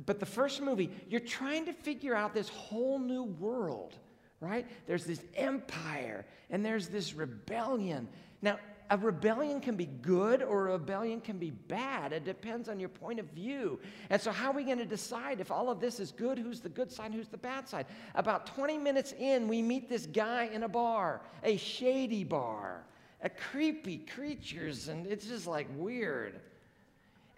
but 0.07 0.21
the 0.21 0.27
first 0.27 0.63
movie, 0.63 0.91
you're 1.09 1.21
trying 1.21 1.67
to 1.67 1.73
figure 1.73 2.15
out 2.15 2.35
this 2.35 2.49
whole 2.49 2.99
new 2.99 3.25
world, 3.25 3.97
right? 4.41 4.67
There's 4.87 5.05
this 5.05 5.23
empire, 5.35 6.25
and 6.51 6.65
there's 6.65 6.89
this 6.89 7.15
rebellion. 7.15 8.09
Now, 8.41 8.59
a 8.93 8.97
rebellion 8.99 9.63
can 9.63 9.75
be 9.75 9.87
good 9.87 10.43
or 10.43 10.69
a 10.69 10.73
rebellion 10.73 11.23
can 11.23 11.39
be 11.39 11.51
bad. 11.51 12.13
It 12.13 12.27
depends 12.27 12.69
on 12.69 12.79
your 12.79 12.91
point 12.91 13.19
of 13.19 13.25
view. 13.31 13.81
And 14.11 14.21
so, 14.21 14.31
how 14.31 14.51
are 14.51 14.55
we 14.55 14.65
going 14.65 14.77
to 14.79 14.85
decide 14.85 15.41
if 15.41 15.51
all 15.51 15.71
of 15.71 15.81
this 15.81 15.99
is 15.99 16.13
good? 16.13 16.39
Who's 16.39 16.61
the 16.61 16.69
good 16.69 16.93
side? 16.93 17.15
Who's 17.15 17.29
the 17.29 17.39
bad 17.39 17.67
side? 17.67 17.87
About 18.15 18.45
20 18.49 18.77
minutes 18.77 19.15
in, 19.19 19.49
we 19.49 19.63
meet 19.63 19.89
this 19.89 20.05
guy 20.05 20.51
in 20.53 20.65
a 20.65 20.69
bar, 20.69 21.23
a 21.43 21.57
shady 21.57 22.23
bar, 22.23 22.85
a 23.23 23.31
creepy 23.31 23.97
creatures, 23.97 24.89
and 24.89 25.07
it's 25.07 25.27
just 25.27 25.47
like 25.47 25.69
weird. 25.75 26.39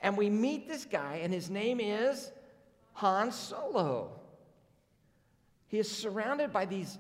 And 0.01 0.17
we 0.19 0.29
meet 0.29 0.67
this 0.67 0.85
guy, 0.85 1.21
and 1.23 1.33
his 1.33 1.51
name 1.51 1.79
is 1.79 2.33
Han 2.95 3.31
Solo. 3.31 4.11
He 5.69 5.79
is 5.79 5.89
surrounded 5.89 6.53
by 6.53 6.65
these 6.65 6.99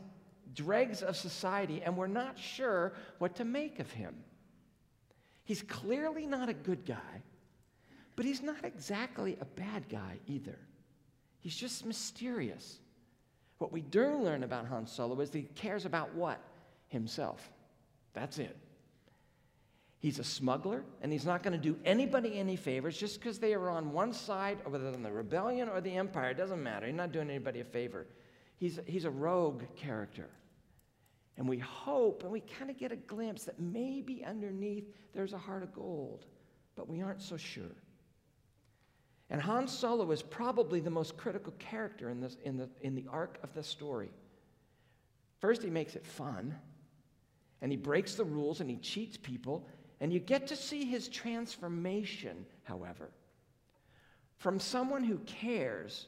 dregs 0.54 1.02
of 1.02 1.16
society, 1.16 1.82
and 1.84 1.96
we're 1.96 2.06
not 2.06 2.38
sure 2.38 2.92
what 3.18 3.34
to 3.34 3.44
make 3.44 3.80
of 3.80 3.90
him. 3.90 4.14
He's 5.44 5.62
clearly 5.62 6.26
not 6.26 6.48
a 6.48 6.54
good 6.54 6.84
guy, 6.84 7.22
but 8.16 8.24
he's 8.24 8.42
not 8.42 8.64
exactly 8.64 9.36
a 9.40 9.44
bad 9.44 9.88
guy 9.88 10.18
either. 10.26 10.58
He's 11.40 11.56
just 11.56 11.84
mysterious. 11.84 12.78
What 13.58 13.72
we 13.72 13.82
do 13.82 14.16
learn 14.16 14.42
about 14.42 14.66
Han 14.66 14.86
Solo 14.86 15.20
is 15.20 15.30
that 15.30 15.38
he 15.38 15.44
cares 15.54 15.84
about 15.84 16.14
what? 16.14 16.40
Himself. 16.88 17.50
That's 18.14 18.38
it. 18.38 18.56
He's 19.98 20.18
a 20.18 20.24
smuggler, 20.24 20.84
and 21.00 21.10
he's 21.10 21.24
not 21.24 21.42
going 21.42 21.52
to 21.52 21.58
do 21.58 21.78
anybody 21.84 22.38
any 22.38 22.56
favors 22.56 22.96
just 22.96 23.18
because 23.18 23.38
they 23.38 23.54
are 23.54 23.70
on 23.70 23.92
one 23.92 24.12
side, 24.12 24.58
whether 24.66 24.88
in 24.88 25.02
the 25.02 25.10
rebellion 25.10 25.68
or 25.68 25.80
the 25.80 25.96
empire. 25.96 26.30
It 26.30 26.36
doesn't 26.36 26.62
matter. 26.62 26.86
He's 26.86 26.94
not 26.94 27.10
doing 27.10 27.30
anybody 27.30 27.60
a 27.60 27.64
favor. 27.64 28.06
He's, 28.56 28.78
he's 28.86 29.06
a 29.06 29.10
rogue 29.10 29.62
character. 29.76 30.28
And 31.36 31.48
we 31.48 31.58
hope 31.58 32.22
and 32.22 32.30
we 32.30 32.40
kind 32.40 32.70
of 32.70 32.78
get 32.78 32.92
a 32.92 32.96
glimpse 32.96 33.44
that 33.44 33.58
maybe 33.58 34.24
underneath 34.24 34.84
there's 35.12 35.32
a 35.32 35.38
heart 35.38 35.62
of 35.62 35.74
gold, 35.74 36.26
but 36.76 36.88
we 36.88 37.02
aren't 37.02 37.22
so 37.22 37.36
sure. 37.36 37.76
And 39.30 39.40
Han 39.40 39.66
Solo 39.66 40.10
is 40.12 40.22
probably 40.22 40.80
the 40.80 40.90
most 40.90 41.16
critical 41.16 41.52
character 41.58 42.10
in, 42.10 42.20
this, 42.20 42.36
in, 42.44 42.56
the, 42.56 42.68
in 42.82 42.94
the 42.94 43.06
arc 43.10 43.38
of 43.42 43.52
the 43.54 43.62
story. 43.62 44.10
First, 45.40 45.62
he 45.62 45.70
makes 45.70 45.96
it 45.96 46.06
fun, 46.06 46.54
and 47.60 47.72
he 47.72 47.76
breaks 47.76 48.14
the 48.14 48.24
rules 48.24 48.60
and 48.60 48.70
he 48.70 48.76
cheats 48.76 49.16
people, 49.16 49.66
And 50.00 50.12
you 50.12 50.20
get 50.20 50.46
to 50.48 50.56
see 50.56 50.84
his 50.84 51.08
transformation, 51.08 52.46
however, 52.62 53.10
from 54.36 54.60
someone 54.60 55.02
who 55.02 55.18
cares 55.18 56.06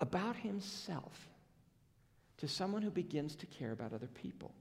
about 0.00 0.36
himself 0.36 1.27
to 2.38 2.48
someone 2.48 2.82
who 2.82 2.90
begins 2.90 3.36
to 3.36 3.46
care 3.46 3.72
about 3.72 3.92
other 3.92 4.08
people. 4.08 4.52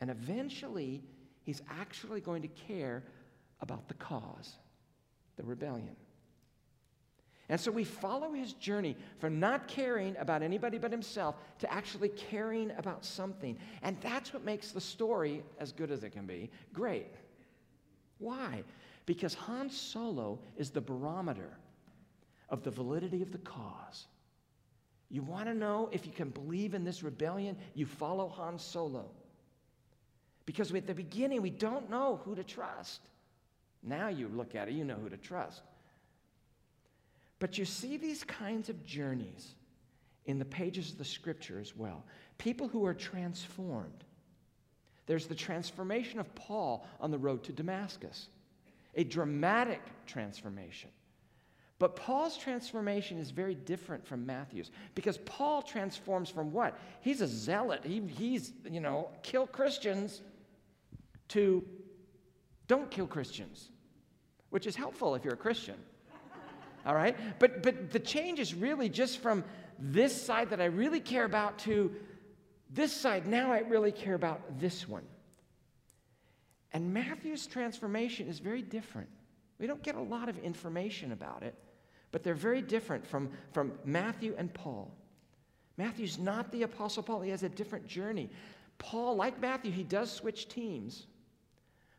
And 0.00 0.10
eventually, 0.10 1.02
he's 1.42 1.62
actually 1.70 2.20
going 2.20 2.42
to 2.42 2.48
care 2.48 3.04
about 3.60 3.88
the 3.88 3.94
cause, 3.94 4.54
the 5.36 5.44
rebellion. 5.44 5.96
And 7.48 7.60
so 7.60 7.70
we 7.70 7.84
follow 7.84 8.32
his 8.32 8.54
journey 8.54 8.96
from 9.20 9.38
not 9.38 9.68
caring 9.68 10.16
about 10.16 10.42
anybody 10.42 10.78
but 10.78 10.90
himself 10.90 11.36
to 11.60 11.72
actually 11.72 12.08
caring 12.08 12.72
about 12.76 13.04
something. 13.04 13.56
And 13.82 13.96
that's 14.00 14.34
what 14.34 14.44
makes 14.44 14.72
the 14.72 14.80
story, 14.80 15.44
as 15.60 15.70
good 15.70 15.92
as 15.92 16.02
it 16.02 16.10
can 16.10 16.26
be, 16.26 16.50
great. 16.72 17.14
Why? 18.18 18.64
Because 19.06 19.34
Han 19.34 19.70
Solo 19.70 20.40
is 20.56 20.70
the 20.70 20.80
barometer 20.80 21.56
of 22.48 22.64
the 22.64 22.70
validity 22.70 23.22
of 23.22 23.30
the 23.30 23.38
cause. 23.38 24.06
You 25.08 25.22
want 25.22 25.46
to 25.46 25.54
know 25.54 25.88
if 25.92 26.06
you 26.06 26.12
can 26.12 26.30
believe 26.30 26.74
in 26.74 26.84
this 26.84 27.02
rebellion? 27.02 27.56
You 27.74 27.86
follow 27.86 28.28
Han 28.28 28.58
Solo. 28.58 29.06
Because 30.46 30.72
at 30.72 30.86
the 30.86 30.94
beginning, 30.94 31.42
we 31.42 31.50
don't 31.50 31.90
know 31.90 32.20
who 32.24 32.34
to 32.34 32.44
trust. 32.44 33.00
Now 33.82 34.08
you 34.08 34.28
look 34.28 34.54
at 34.54 34.68
it, 34.68 34.74
you 34.74 34.84
know 34.84 34.96
who 34.96 35.08
to 35.08 35.16
trust. 35.16 35.62
But 37.38 37.58
you 37.58 37.64
see 37.64 37.96
these 37.96 38.24
kinds 38.24 38.68
of 38.68 38.84
journeys 38.84 39.54
in 40.24 40.38
the 40.38 40.44
pages 40.44 40.90
of 40.90 40.98
the 40.98 41.04
scripture 41.04 41.60
as 41.60 41.76
well. 41.76 42.04
People 42.38 42.68
who 42.68 42.84
are 42.84 42.94
transformed. 42.94 44.04
There's 45.06 45.26
the 45.26 45.34
transformation 45.34 46.18
of 46.18 46.34
Paul 46.34 46.86
on 47.00 47.10
the 47.10 47.18
road 47.18 47.44
to 47.44 47.52
Damascus, 47.52 48.28
a 48.94 49.04
dramatic 49.04 49.80
transformation. 50.06 50.90
But 51.78 51.96
Paul's 51.96 52.38
transformation 52.38 53.18
is 53.18 53.30
very 53.30 53.54
different 53.54 54.06
from 54.06 54.24
Matthew's 54.24 54.70
because 54.94 55.18
Paul 55.18 55.60
transforms 55.60 56.30
from 56.30 56.52
what? 56.52 56.78
He's 57.02 57.20
a 57.20 57.26
zealot. 57.26 57.84
He, 57.84 58.00
he's, 58.00 58.52
you 58.70 58.80
know, 58.80 59.10
kill 59.22 59.46
Christians 59.46 60.22
to 61.28 61.64
don't 62.66 62.90
kill 62.90 63.06
Christians, 63.06 63.68
which 64.50 64.66
is 64.66 64.74
helpful 64.74 65.14
if 65.14 65.24
you're 65.24 65.34
a 65.34 65.38
Christian. 65.38 65.76
All 66.86 66.94
right? 66.94 67.16
But, 67.38 67.62
but 67.62 67.90
the 67.90 67.98
change 68.00 68.38
is 68.38 68.54
really 68.54 68.88
just 68.88 69.18
from 69.18 69.44
this 69.78 70.20
side 70.20 70.50
that 70.50 70.60
I 70.60 70.66
really 70.66 71.00
care 71.00 71.24
about 71.24 71.58
to 71.60 71.94
this 72.70 72.92
side, 72.92 73.26
now 73.26 73.52
I 73.52 73.60
really 73.60 73.92
care 73.92 74.14
about 74.14 74.58
this 74.58 74.88
one. 74.88 75.04
And 76.72 76.92
Matthew's 76.92 77.46
transformation 77.46 78.28
is 78.28 78.38
very 78.38 78.62
different. 78.62 79.08
We 79.58 79.66
don't 79.66 79.82
get 79.82 79.94
a 79.94 80.02
lot 80.02 80.28
of 80.28 80.38
information 80.38 81.12
about 81.12 81.42
it. 81.42 81.54
But 82.12 82.22
they're 82.22 82.34
very 82.34 82.62
different 82.62 83.06
from, 83.06 83.30
from 83.52 83.72
Matthew 83.84 84.34
and 84.38 84.52
Paul. 84.52 84.90
Matthew's 85.76 86.18
not 86.18 86.50
the 86.52 86.62
Apostle 86.62 87.02
Paul, 87.02 87.20
he 87.20 87.30
has 87.30 87.42
a 87.42 87.48
different 87.48 87.86
journey. 87.86 88.30
Paul, 88.78 89.16
like 89.16 89.40
Matthew, 89.40 89.70
he 89.70 89.82
does 89.82 90.10
switch 90.10 90.48
teams. 90.48 91.06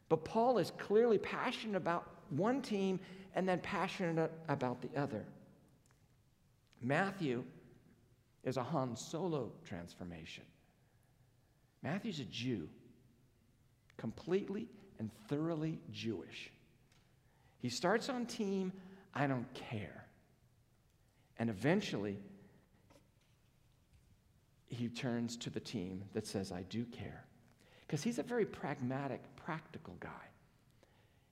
But 0.10 0.24
Paul 0.24 0.58
is 0.58 0.72
clearly 0.78 1.18
passionate 1.18 1.78
about 1.78 2.10
one 2.30 2.62
team 2.62 3.00
and 3.36 3.48
then 3.48 3.60
passionate 3.60 4.32
about 4.48 4.82
the 4.82 5.00
other. 5.00 5.26
Matthew 6.82 7.44
is 8.44 8.58
a 8.58 8.64
Han 8.64 8.96
Solo 8.96 9.52
transformation. 9.66 10.44
Matthew's 11.84 12.20
a 12.20 12.26
Jew, 12.26 12.68
completely 13.98 14.68
and 15.00 15.12
thoroughly 15.28 15.80
Jewish. 15.92 16.52
He 17.60 17.70
starts 17.70 18.10
on 18.10 18.26
team 18.26 18.72
I 19.18 19.26
don't 19.26 19.52
care. 19.56 20.06
And 21.40 21.50
eventually, 21.50 22.20
he 24.68 24.90
turns 24.90 25.36
to 25.38 25.50
the 25.50 25.60
team 25.60 26.04
that 26.14 26.28
says, 26.28 26.52
I 26.52 26.62
do 26.70 26.86
care. 26.86 27.26
Because 27.88 28.04
he's 28.04 28.20
a 28.20 28.24
very 28.24 28.46
pragmatic, 28.46 29.24
practical 29.36 29.96
guy. 30.00 30.28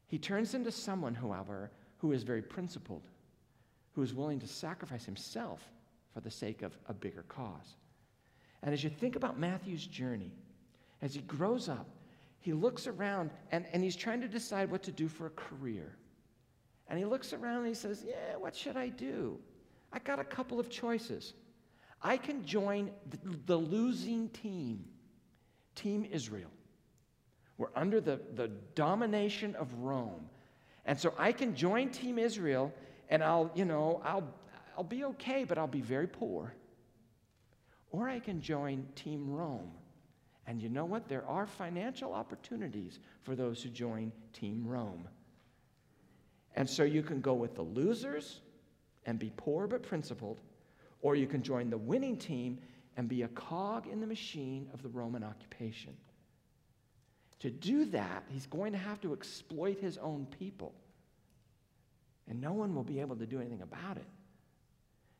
He 0.07 0.17
turns 0.17 0.55
into 0.55 0.71
someone, 0.71 1.13
however, 1.13 1.69
who 1.97 2.11
is 2.11 2.23
very 2.23 2.41
principled, 2.41 3.03
who 3.93 4.01
is 4.01 4.15
willing 4.15 4.39
to 4.39 4.47
sacrifice 4.47 5.05
himself 5.05 5.61
for 6.11 6.21
the 6.21 6.31
sake 6.31 6.63
of 6.63 6.75
a 6.89 6.93
bigger 6.93 7.23
cause. 7.27 7.75
And 8.63 8.73
as 8.73 8.83
you 8.83 8.89
think 8.89 9.15
about 9.15 9.39
Matthew's 9.39 9.85
journey, 9.85 10.31
as 11.03 11.13
he 11.13 11.21
grows 11.21 11.69
up, 11.69 11.87
he 12.39 12.51
looks 12.51 12.87
around 12.87 13.29
and, 13.51 13.67
and 13.71 13.83
he's 13.83 13.95
trying 13.95 14.21
to 14.21 14.27
decide 14.27 14.71
what 14.71 14.81
to 14.83 14.91
do 14.91 15.07
for 15.07 15.27
a 15.27 15.31
career. 15.31 15.95
And 16.87 16.99
he 16.99 17.05
looks 17.05 17.33
around 17.33 17.57
and 17.57 17.67
he 17.67 17.73
says, 17.73 18.03
Yeah, 18.05 18.37
what 18.37 18.55
should 18.55 18.77
I 18.77 18.89
do? 18.89 19.39
I 19.91 19.99
got 19.99 20.19
a 20.19 20.23
couple 20.23 20.59
of 20.59 20.69
choices. 20.69 21.33
I 22.01 22.17
can 22.17 22.45
join 22.45 22.91
the, 23.45 23.57
losing 23.57 24.29
team, 24.29 24.85
Team 25.73 26.05
Israel. 26.11 26.51
We're 27.57 27.69
under 27.75 28.01
the, 28.01 28.19
the 28.35 28.49
domination 28.75 29.55
of 29.55 29.73
Rome. 29.75 30.29
And 30.85 30.99
so 30.99 31.13
I 31.17 31.31
can 31.31 31.55
join 31.55 31.89
Team 31.89 32.19
Israel 32.19 32.73
and 33.09 33.23
I'll, 33.23 33.49
you 33.55 33.65
know, 33.65 34.01
I'll, 34.03 34.27
I'll 34.77 34.83
be 34.83 35.03
okay, 35.05 35.45
but 35.45 35.57
I'll 35.57 35.67
be 35.67 35.81
very 35.81 36.07
poor. 36.07 36.53
Or 37.91 38.09
I 38.09 38.19
can 38.19 38.41
join 38.41 38.85
Team 38.95 39.29
Rome. 39.29 39.71
And 40.47 40.61
you 40.61 40.69
know 40.69 40.85
what? 40.85 41.07
There 41.07 41.25
are 41.25 41.47
financial 41.47 42.13
opportunities 42.13 42.99
for 43.23 43.35
those 43.35 43.63
who 43.63 43.69
join 43.69 44.11
Team 44.33 44.67
Rome. 44.67 45.07
And 46.55 46.69
so 46.69 46.83
you 46.83 47.03
can 47.03 47.21
go 47.21 47.33
with 47.33 47.55
the 47.55 47.61
losers 47.61 48.39
and 49.05 49.19
be 49.19 49.31
poor 49.37 49.67
but 49.67 49.83
principled, 49.83 50.41
or 51.01 51.15
you 51.15 51.27
can 51.27 51.43
join 51.43 51.69
the 51.69 51.77
winning 51.77 52.17
team 52.17 52.57
and 52.97 53.07
be 53.07 53.23
a 53.23 53.27
cog 53.29 53.87
in 53.87 53.99
the 53.99 54.07
machine 54.07 54.69
of 54.73 54.81
the 54.81 54.89
Roman 54.89 55.23
occupation. 55.23 55.93
To 57.39 57.49
do 57.49 57.85
that, 57.85 58.23
he's 58.29 58.45
going 58.45 58.71
to 58.71 58.77
have 58.77 59.01
to 59.01 59.13
exploit 59.13 59.77
his 59.79 59.97
own 59.97 60.25
people. 60.39 60.73
And 62.27 62.41
no 62.41 62.53
one 62.53 62.73
will 62.73 62.83
be 62.83 63.01
able 63.01 63.17
to 63.17 63.25
do 63.25 63.39
anything 63.39 63.61
about 63.61 63.97
it. 63.97 64.05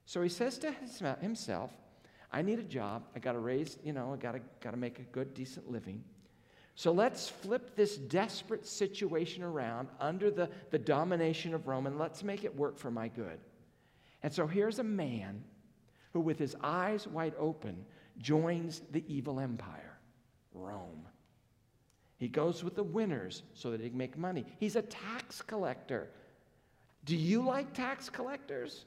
So 0.06 0.22
he 0.22 0.30
says 0.30 0.58
to 0.60 0.74
himself, 1.22 1.72
I 2.32 2.42
need 2.42 2.60
a 2.60 2.64
job. 2.64 3.04
I 3.16 3.20
got 3.20 3.34
to 3.34 3.40
raise, 3.40 3.78
you 3.84 3.94
know, 3.94 4.14
I 4.14 4.18
got 4.18 4.34
to, 4.34 4.42
got 4.62 4.72
to 4.72 4.78
make 4.78 5.00
a 5.00 5.04
good, 5.04 5.34
decent 5.34 5.70
living. 5.70 6.04
So 6.76 6.92
let's 6.92 7.30
flip 7.30 7.76
this 7.76 7.96
desperate 7.96 8.68
situation 8.68 9.44
around 9.44 9.88
under 10.00 10.30
the, 10.30 10.50
the 10.72 10.78
domination 10.78 11.54
of 11.54 11.68
Rome 11.68 11.88
and 11.88 11.98
let's 11.98 12.22
make 12.22 12.44
it 12.44 12.54
work 12.54 12.78
for 12.78 12.92
my 12.92 13.08
good. 13.08 13.40
And 14.24 14.34
so 14.34 14.46
here's 14.46 14.80
a 14.80 14.84
man 14.84 15.44
who, 16.12 16.20
with 16.20 16.38
his 16.38 16.56
eyes 16.62 17.08
wide 17.08 17.34
open, 17.40 17.86
joins 18.18 18.82
the 18.92 19.06
evil 19.08 19.40
empire, 19.40 19.98
Rome. 20.54 21.08
He 22.18 22.28
goes 22.28 22.64
with 22.64 22.76
the 22.76 22.84
winners 22.84 23.44
so 23.54 23.72
that 23.72 23.80
he 23.80 23.90
can 23.90 23.98
make 23.98 24.18
money. 24.18 24.46
He's 24.60 24.76
a 24.76 24.82
tax 24.82 25.42
collector. 25.42 26.10
Do 27.06 27.16
you 27.16 27.42
like 27.42 27.74
tax 27.74 28.10
collectors? 28.10 28.86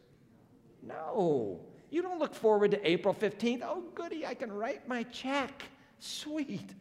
No. 0.82 1.60
You 1.90 2.02
don't 2.02 2.18
look 2.18 2.34
forward 2.34 2.70
to 2.72 2.88
April 2.90 3.14
15th. 3.14 3.62
Oh, 3.62 3.84
goody, 3.94 4.26
I 4.26 4.34
can 4.34 4.52
write 4.52 4.88
my 4.88 5.04
check. 5.04 5.62
Sweet. 5.98 6.74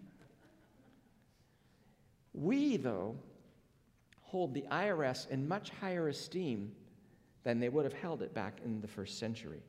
We, 2.38 2.78
though, 2.78 3.16
hold 4.22 4.54
the 4.54 4.66
IRS 4.72 5.30
in 5.30 5.48
much 5.48 5.72
higher 5.82 6.08
esteem 6.08 6.72
than 7.44 7.60
they 7.60 7.70
would 7.70 7.86
have 7.86 7.94
held 7.94 8.22
it 8.22 8.34
back 8.34 8.60
in 8.64 8.82
the 8.82 8.88
first 8.88 9.18
century. 9.18 9.64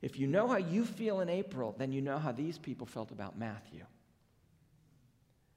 If 0.00 0.18
you 0.18 0.26
know 0.26 0.48
how 0.48 0.56
you 0.56 0.84
feel 0.84 1.20
in 1.20 1.28
April, 1.28 1.74
then 1.76 1.92
you 1.92 2.00
know 2.00 2.18
how 2.18 2.32
these 2.32 2.56
people 2.56 2.86
felt 2.86 3.10
about 3.10 3.38
Matthew. 3.38 3.84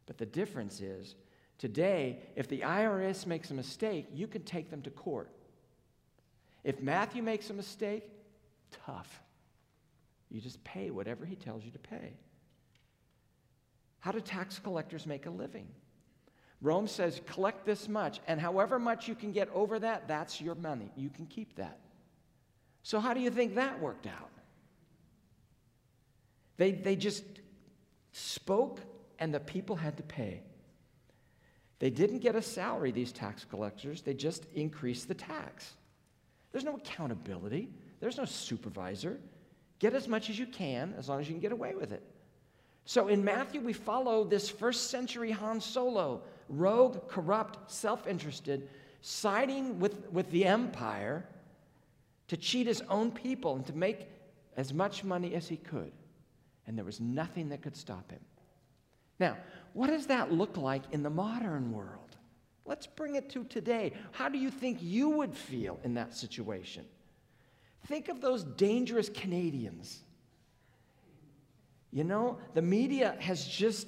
But 0.05 0.17
the 0.17 0.25
difference 0.25 0.81
is, 0.81 1.15
today, 1.57 2.19
if 2.35 2.49
the 2.49 2.61
IRS 2.61 3.25
makes 3.25 3.51
a 3.51 3.53
mistake, 3.53 4.07
you 4.13 4.27
can 4.27 4.43
take 4.43 4.69
them 4.69 4.81
to 4.81 4.89
court. 4.89 5.29
If 6.65 6.81
Matthew 6.81 7.23
makes 7.23 7.49
a 7.49 7.53
mistake, 7.53 8.03
tough. 8.85 9.21
You 10.29 10.41
just 10.41 10.61
pay 10.65 10.89
whatever 10.89 11.25
he 11.25 11.35
tells 11.35 11.63
you 11.63 11.71
to 11.71 11.79
pay. 11.79 12.17
How 14.03 14.11
do 14.11 14.19
tax 14.19 14.59
collectors 14.59 15.05
make 15.05 15.27
a 15.27 15.29
living? 15.29 15.65
Rome 16.59 16.87
says, 16.87 17.21
collect 17.25 17.65
this 17.65 17.87
much, 17.87 18.19
and 18.27 18.37
however 18.37 18.77
much 18.77 19.07
you 19.07 19.15
can 19.15 19.31
get 19.31 19.49
over 19.53 19.79
that, 19.79 20.09
that's 20.09 20.41
your 20.41 20.55
money. 20.55 20.91
You 20.97 21.09
can 21.09 21.25
keep 21.25 21.55
that. 21.55 21.79
So, 22.81 22.99
how 22.99 23.13
do 23.13 23.21
you 23.21 23.31
think 23.31 23.55
that 23.55 23.79
worked 23.79 24.05
out? 24.05 24.29
They, 26.57 26.73
they 26.73 26.97
just 26.97 27.23
spoke, 28.11 28.81
and 29.19 29.33
the 29.33 29.39
people 29.39 29.77
had 29.77 29.95
to 29.95 30.03
pay. 30.03 30.43
They 31.79 31.89
didn't 31.89 32.19
get 32.19 32.35
a 32.35 32.41
salary, 32.41 32.91
these 32.91 33.13
tax 33.13 33.45
collectors, 33.49 34.01
they 34.01 34.15
just 34.15 34.45
increased 34.53 35.07
the 35.07 35.15
tax. 35.15 35.71
There's 36.51 36.65
no 36.65 36.75
accountability, 36.75 37.69
there's 38.01 38.17
no 38.17 38.25
supervisor. 38.25 39.21
Get 39.79 39.93
as 39.93 40.09
much 40.09 40.29
as 40.29 40.37
you 40.37 40.45
can 40.45 40.93
as 40.97 41.07
long 41.07 41.21
as 41.21 41.29
you 41.29 41.33
can 41.35 41.41
get 41.41 41.53
away 41.53 41.73
with 41.73 41.93
it. 41.93 42.03
So 42.85 43.07
in 43.07 43.23
Matthew, 43.23 43.61
we 43.61 43.73
follow 43.73 44.23
this 44.23 44.49
first 44.49 44.89
century 44.89 45.31
Han 45.31 45.61
Solo, 45.61 46.21
rogue, 46.49 47.07
corrupt, 47.07 47.71
self 47.71 48.07
interested, 48.07 48.69
siding 49.01 49.79
with, 49.79 50.09
with 50.11 50.29
the 50.31 50.45
empire 50.45 51.25
to 52.27 52.37
cheat 52.37 52.67
his 52.67 52.81
own 52.89 53.11
people 53.11 53.55
and 53.55 53.65
to 53.67 53.73
make 53.73 54.07
as 54.57 54.73
much 54.73 55.03
money 55.03 55.35
as 55.35 55.47
he 55.47 55.57
could. 55.57 55.91
And 56.67 56.77
there 56.77 56.85
was 56.85 56.99
nothing 56.99 57.49
that 57.49 57.61
could 57.61 57.75
stop 57.75 58.11
him. 58.11 58.19
Now, 59.19 59.37
what 59.73 59.87
does 59.87 60.07
that 60.07 60.31
look 60.31 60.57
like 60.57 60.83
in 60.91 61.03
the 61.03 61.09
modern 61.09 61.71
world? 61.71 61.99
Let's 62.65 62.87
bring 62.87 63.15
it 63.15 63.29
to 63.31 63.43
today. 63.45 63.93
How 64.11 64.29
do 64.29 64.37
you 64.37 64.49
think 64.49 64.79
you 64.81 65.09
would 65.09 65.35
feel 65.35 65.79
in 65.83 65.93
that 65.95 66.15
situation? 66.15 66.85
Think 67.87 68.07
of 68.07 68.21
those 68.21 68.43
dangerous 68.43 69.09
Canadians. 69.09 70.01
You 71.93 72.03
know, 72.03 72.39
the 72.55 72.61
media 72.61 73.15
has 73.19 73.47
just 73.47 73.87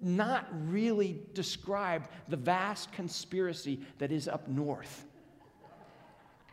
not 0.00 0.48
really 0.68 1.20
described 1.34 2.08
the 2.28 2.36
vast 2.36 2.90
conspiracy 2.92 3.80
that 3.98 4.10
is 4.10 4.26
up 4.26 4.48
north. 4.48 5.04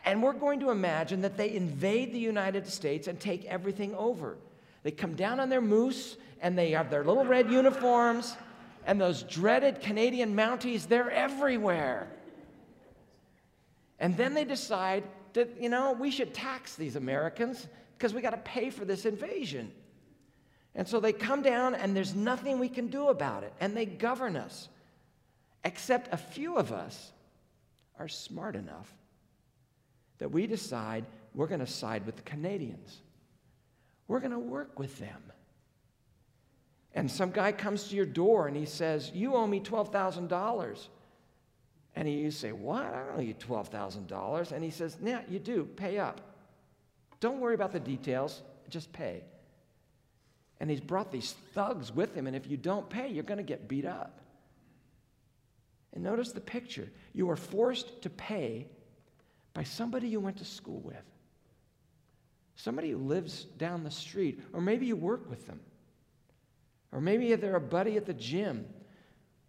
And 0.06 0.22
we're 0.22 0.34
going 0.34 0.60
to 0.60 0.72
imagine 0.72 1.22
that 1.22 1.38
they 1.38 1.54
invade 1.54 2.14
the 2.14 2.20
United 2.20 2.68
States 2.68 3.08
and 3.08 3.20
take 3.20 3.46
everything 3.46 3.96
over. 3.96 4.38
They 4.84 4.92
come 4.92 5.16
down 5.16 5.40
on 5.40 5.50
their 5.50 5.62
moose 5.62 6.18
and 6.42 6.58
they 6.58 6.72
have 6.72 6.90
their 6.90 7.04
little 7.04 7.26
red 7.26 7.50
uniforms 7.50 8.36
and 8.86 9.00
those 9.00 9.24
dreaded 9.24 9.82
Canadian 9.82 10.36
Mounties, 10.36 10.88
they're 10.88 11.12
everywhere. 11.12 12.08
And 14.00 14.16
then 14.18 14.34
they 14.34 14.46
decide 14.46 15.04
that, 15.34 15.62
you 15.62 15.70
know, 15.70 15.94
we 15.94 16.12
should 16.12 16.34
tax 16.34 16.76
these 16.76 16.96
Americans 16.96 17.68
because 17.98 18.14
we 18.14 18.22
got 18.22 18.32
to 18.32 18.38
pay 18.38 18.70
for 18.70 18.86
this 18.86 19.06
invasion. 19.06 19.72
And 20.80 20.88
so 20.88 21.02
they 21.02 21.12
come 21.12 21.42
down, 21.42 21.76
and 21.76 21.94
there's 21.94 22.16
nothing 22.16 22.58
we 22.58 22.70
can 22.70 22.88
do 22.88 23.10
about 23.10 23.44
it. 23.44 23.52
And 23.60 23.76
they 23.76 23.86
govern 23.86 24.38
us. 24.38 24.70
Except 25.66 26.14
a 26.14 26.16
few 26.16 26.56
of 26.56 26.72
us 26.72 27.12
are 28.00 28.08
smart 28.08 28.56
enough 28.56 28.90
that 30.20 30.32
we 30.32 30.48
decide 30.48 31.04
we're 31.36 31.48
going 31.48 31.60
to 31.60 31.68
side 31.68 32.06
with 32.06 32.16
the 32.16 32.22
Canadians. 32.22 32.98
We're 34.08 34.22
going 34.22 34.32
to 34.32 34.40
work 34.40 34.80
with 34.80 34.98
them. 35.00 35.22
And 36.94 37.12
some 37.12 37.32
guy 37.32 37.52
comes 37.52 37.90
to 37.90 37.96
your 37.98 38.06
door 38.06 38.48
and 38.48 38.56
he 38.56 38.66
says, 38.66 39.12
You 39.14 39.36
owe 39.36 39.48
me 39.48 39.60
$12,000. 39.60 40.88
And 41.98 42.10
you 42.10 42.32
say, 42.32 42.54
What? 42.54 42.86
I 42.86 43.04
don't 43.04 43.18
owe 43.18 43.22
you 43.22 43.34
$12,000. 43.34 44.52
And 44.54 44.64
he 44.64 44.70
says, 44.70 44.96
Yeah, 45.04 45.24
you 45.28 45.40
do. 45.40 45.66
Pay 45.76 45.98
up. 46.00 46.22
Don't 47.20 47.42
worry 47.42 47.56
about 47.56 47.74
the 47.74 47.82
details, 47.82 48.44
just 48.70 48.94
pay. 48.94 49.24
And 50.60 50.70
he's 50.70 50.82
brought 50.82 51.12
these 51.12 51.36
thugs 51.54 51.94
with 51.94 52.14
him, 52.14 52.28
and 52.28 52.36
if 52.36 52.48
you 52.48 52.58
don't 52.58 52.90
pay, 52.90 53.08
you're 53.08 53.24
going 53.24 53.38
to 53.38 53.44
get 53.44 53.68
beat 53.68 53.86
up. 53.86 54.20
And 55.94 56.04
notice 56.04 56.32
the 56.32 56.42
picture. 56.42 56.92
You 57.14 57.30
are 57.30 57.36
forced 57.36 58.02
to 58.04 58.10
pay 58.10 58.68
by 59.54 59.64
somebody 59.64 60.08
you 60.08 60.20
went 60.20 60.38
to 60.38 60.46
school 60.46 60.82
with, 60.82 61.04
somebody 62.56 62.92
who 62.92 62.98
lives 62.98 63.46
down 63.58 63.84
the 63.84 63.92
street, 63.92 64.42
or 64.54 64.62
maybe 64.62 64.86
you 64.86 64.96
work 64.96 65.30
with 65.30 65.48
them. 65.48 65.60
Or 66.92 67.02
maybe 67.02 67.34
they're 67.36 67.56
a 67.56 67.62
buddy 67.62 67.98
at 67.98 68.06
the 68.06 68.14
gym. 68.14 68.66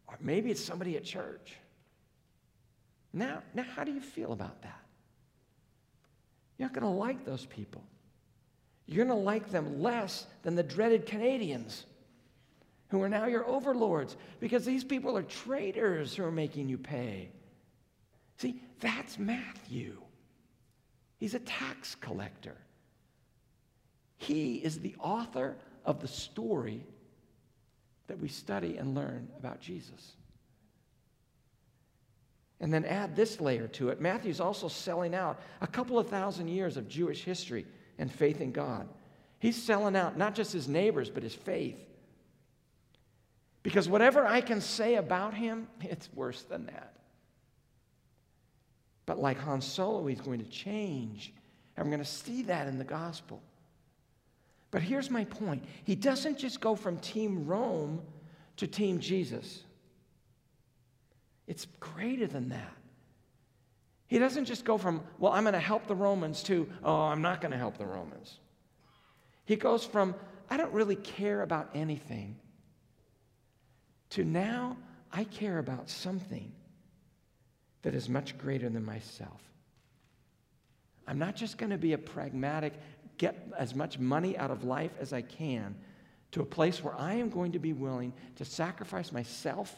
Or 0.06 0.16
maybe 0.20 0.50
it's 0.50 0.62
somebody 0.62 0.96
at 0.96 1.04
church. 1.04 1.56
Now, 3.12 3.42
now 3.54 3.64
how 3.74 3.84
do 3.84 3.92
you 3.92 4.00
feel 4.00 4.32
about 4.32 4.62
that? 4.62 4.80
You're 6.58 6.68
not 6.68 6.74
going 6.78 6.92
to 6.92 6.98
like 6.98 7.24
those 7.24 7.46
people. 7.46 7.82
You're 8.90 9.04
going 9.04 9.16
to 9.16 9.24
like 9.24 9.50
them 9.50 9.80
less 9.80 10.26
than 10.42 10.56
the 10.56 10.64
dreaded 10.64 11.06
Canadians 11.06 11.86
who 12.88 13.00
are 13.00 13.08
now 13.08 13.26
your 13.26 13.46
overlords 13.46 14.16
because 14.40 14.64
these 14.64 14.82
people 14.82 15.16
are 15.16 15.22
traitors 15.22 16.16
who 16.16 16.24
are 16.24 16.32
making 16.32 16.68
you 16.68 16.76
pay. 16.76 17.30
See, 18.38 18.60
that's 18.80 19.16
Matthew. 19.16 19.96
He's 21.18 21.34
a 21.34 21.38
tax 21.38 21.94
collector. 21.94 22.56
He 24.16 24.56
is 24.56 24.80
the 24.80 24.96
author 24.98 25.56
of 25.84 26.00
the 26.00 26.08
story 26.08 26.84
that 28.08 28.18
we 28.18 28.26
study 28.26 28.76
and 28.76 28.96
learn 28.96 29.28
about 29.38 29.60
Jesus. 29.60 30.14
And 32.58 32.74
then 32.74 32.84
add 32.84 33.14
this 33.14 33.40
layer 33.40 33.68
to 33.68 33.90
it. 33.90 34.00
Matthew's 34.00 34.40
also 34.40 34.66
selling 34.66 35.14
out 35.14 35.40
a 35.60 35.66
couple 35.68 35.96
of 35.96 36.08
thousand 36.08 36.48
years 36.48 36.76
of 36.76 36.88
Jewish 36.88 37.22
history 37.22 37.66
and 38.00 38.10
faith 38.10 38.40
in 38.40 38.50
God. 38.50 38.88
He's 39.38 39.62
selling 39.62 39.94
out 39.94 40.18
not 40.18 40.34
just 40.34 40.52
his 40.52 40.66
neighbors, 40.66 41.10
but 41.10 41.22
his 41.22 41.34
faith. 41.34 41.78
Because 43.62 43.88
whatever 43.88 44.26
I 44.26 44.40
can 44.40 44.60
say 44.60 44.96
about 44.96 45.34
him, 45.34 45.68
it's 45.82 46.08
worse 46.14 46.42
than 46.42 46.66
that. 46.66 46.94
But 49.06 49.18
like 49.18 49.38
Han 49.40 49.60
Solo, 49.60 50.06
he's 50.06 50.20
going 50.20 50.42
to 50.42 50.50
change. 50.50 51.32
And 51.76 51.86
we're 51.86 51.90
going 51.90 52.04
to 52.04 52.10
see 52.10 52.42
that 52.42 52.66
in 52.66 52.78
the 52.78 52.84
gospel. 52.84 53.42
But 54.70 54.82
here's 54.82 55.10
my 55.10 55.24
point 55.24 55.64
He 55.84 55.94
doesn't 55.94 56.38
just 56.38 56.60
go 56.60 56.74
from 56.74 56.98
Team 56.98 57.46
Rome 57.46 58.02
to 58.56 58.66
Team 58.66 58.98
Jesus, 58.98 59.62
it's 61.46 61.66
greater 61.80 62.26
than 62.26 62.50
that. 62.50 62.76
He 64.10 64.18
doesn't 64.18 64.46
just 64.46 64.64
go 64.64 64.76
from, 64.76 65.04
well, 65.20 65.32
I'm 65.32 65.44
going 65.44 65.54
to 65.54 65.60
help 65.60 65.86
the 65.86 65.94
Romans 65.94 66.42
to, 66.42 66.68
oh, 66.82 67.02
I'm 67.02 67.22
not 67.22 67.40
going 67.40 67.52
to 67.52 67.56
help 67.56 67.78
the 67.78 67.86
Romans. 67.86 68.40
He 69.44 69.54
goes 69.54 69.84
from, 69.84 70.16
I 70.50 70.56
don't 70.56 70.72
really 70.72 70.96
care 70.96 71.42
about 71.42 71.70
anything, 71.74 72.36
to 74.10 74.24
now 74.24 74.76
I 75.12 75.22
care 75.22 75.60
about 75.60 75.88
something 75.88 76.50
that 77.82 77.94
is 77.94 78.08
much 78.08 78.36
greater 78.36 78.68
than 78.68 78.84
myself. 78.84 79.40
I'm 81.06 81.20
not 81.20 81.36
just 81.36 81.56
going 81.56 81.70
to 81.70 81.78
be 81.78 81.92
a 81.92 81.98
pragmatic, 81.98 82.72
get 83.16 83.46
as 83.56 83.76
much 83.76 84.00
money 84.00 84.36
out 84.36 84.50
of 84.50 84.64
life 84.64 84.90
as 84.98 85.12
I 85.12 85.22
can 85.22 85.76
to 86.32 86.42
a 86.42 86.46
place 86.46 86.82
where 86.82 86.98
I 86.98 87.14
am 87.14 87.30
going 87.30 87.52
to 87.52 87.60
be 87.60 87.74
willing 87.74 88.12
to 88.36 88.44
sacrifice 88.44 89.12
myself 89.12 89.72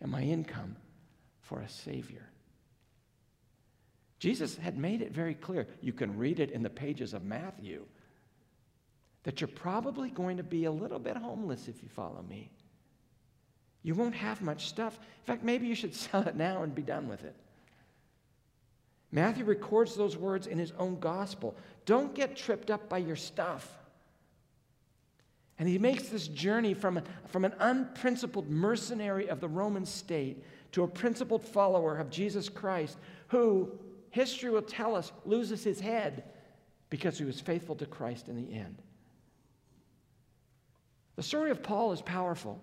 and 0.00 0.10
my 0.10 0.22
income 0.22 0.76
for 1.42 1.60
a 1.60 1.68
Savior. 1.68 2.30
Jesus 4.24 4.56
had 4.56 4.78
made 4.78 5.02
it 5.02 5.12
very 5.12 5.34
clear. 5.34 5.68
You 5.82 5.92
can 5.92 6.16
read 6.16 6.40
it 6.40 6.50
in 6.50 6.62
the 6.62 6.70
pages 6.70 7.12
of 7.12 7.24
Matthew 7.24 7.84
that 9.24 9.42
you're 9.42 9.48
probably 9.48 10.08
going 10.08 10.38
to 10.38 10.42
be 10.42 10.64
a 10.64 10.70
little 10.70 10.98
bit 10.98 11.14
homeless 11.14 11.68
if 11.68 11.82
you 11.82 11.90
follow 11.90 12.24
me. 12.26 12.50
You 13.82 13.94
won't 13.94 14.14
have 14.14 14.40
much 14.40 14.66
stuff. 14.66 14.98
In 14.98 15.24
fact, 15.26 15.44
maybe 15.44 15.66
you 15.66 15.74
should 15.74 15.94
sell 16.06 16.22
it 16.22 16.36
now 16.36 16.62
and 16.62 16.74
be 16.74 16.80
done 16.80 17.06
with 17.06 17.22
it. 17.22 17.36
Matthew 19.12 19.44
records 19.44 19.94
those 19.94 20.16
words 20.16 20.46
in 20.46 20.58
his 20.58 20.72
own 20.78 20.98
gospel. 21.00 21.54
Don't 21.84 22.14
get 22.14 22.34
tripped 22.34 22.70
up 22.70 22.88
by 22.88 22.96
your 22.96 23.16
stuff. 23.16 23.76
And 25.58 25.68
he 25.68 25.76
makes 25.76 26.04
this 26.08 26.28
journey 26.28 26.72
from, 26.72 26.98
from 27.26 27.44
an 27.44 27.52
unprincipled 27.58 28.48
mercenary 28.48 29.28
of 29.28 29.40
the 29.40 29.48
Roman 29.48 29.84
state 29.84 30.42
to 30.72 30.82
a 30.82 30.88
principled 30.88 31.44
follower 31.44 31.98
of 31.98 32.08
Jesus 32.08 32.48
Christ 32.48 32.96
who, 33.28 33.70
history 34.14 34.48
will 34.48 34.62
tell 34.62 34.94
us, 34.94 35.10
loses 35.24 35.64
his 35.64 35.80
head 35.80 36.22
because 36.88 37.18
he 37.18 37.24
was 37.24 37.40
faithful 37.40 37.74
to 37.74 37.84
Christ 37.84 38.28
in 38.28 38.36
the 38.36 38.54
end. 38.54 38.80
The 41.16 41.22
story 41.24 41.50
of 41.50 41.64
Paul 41.64 41.90
is 41.90 42.00
powerful, 42.00 42.62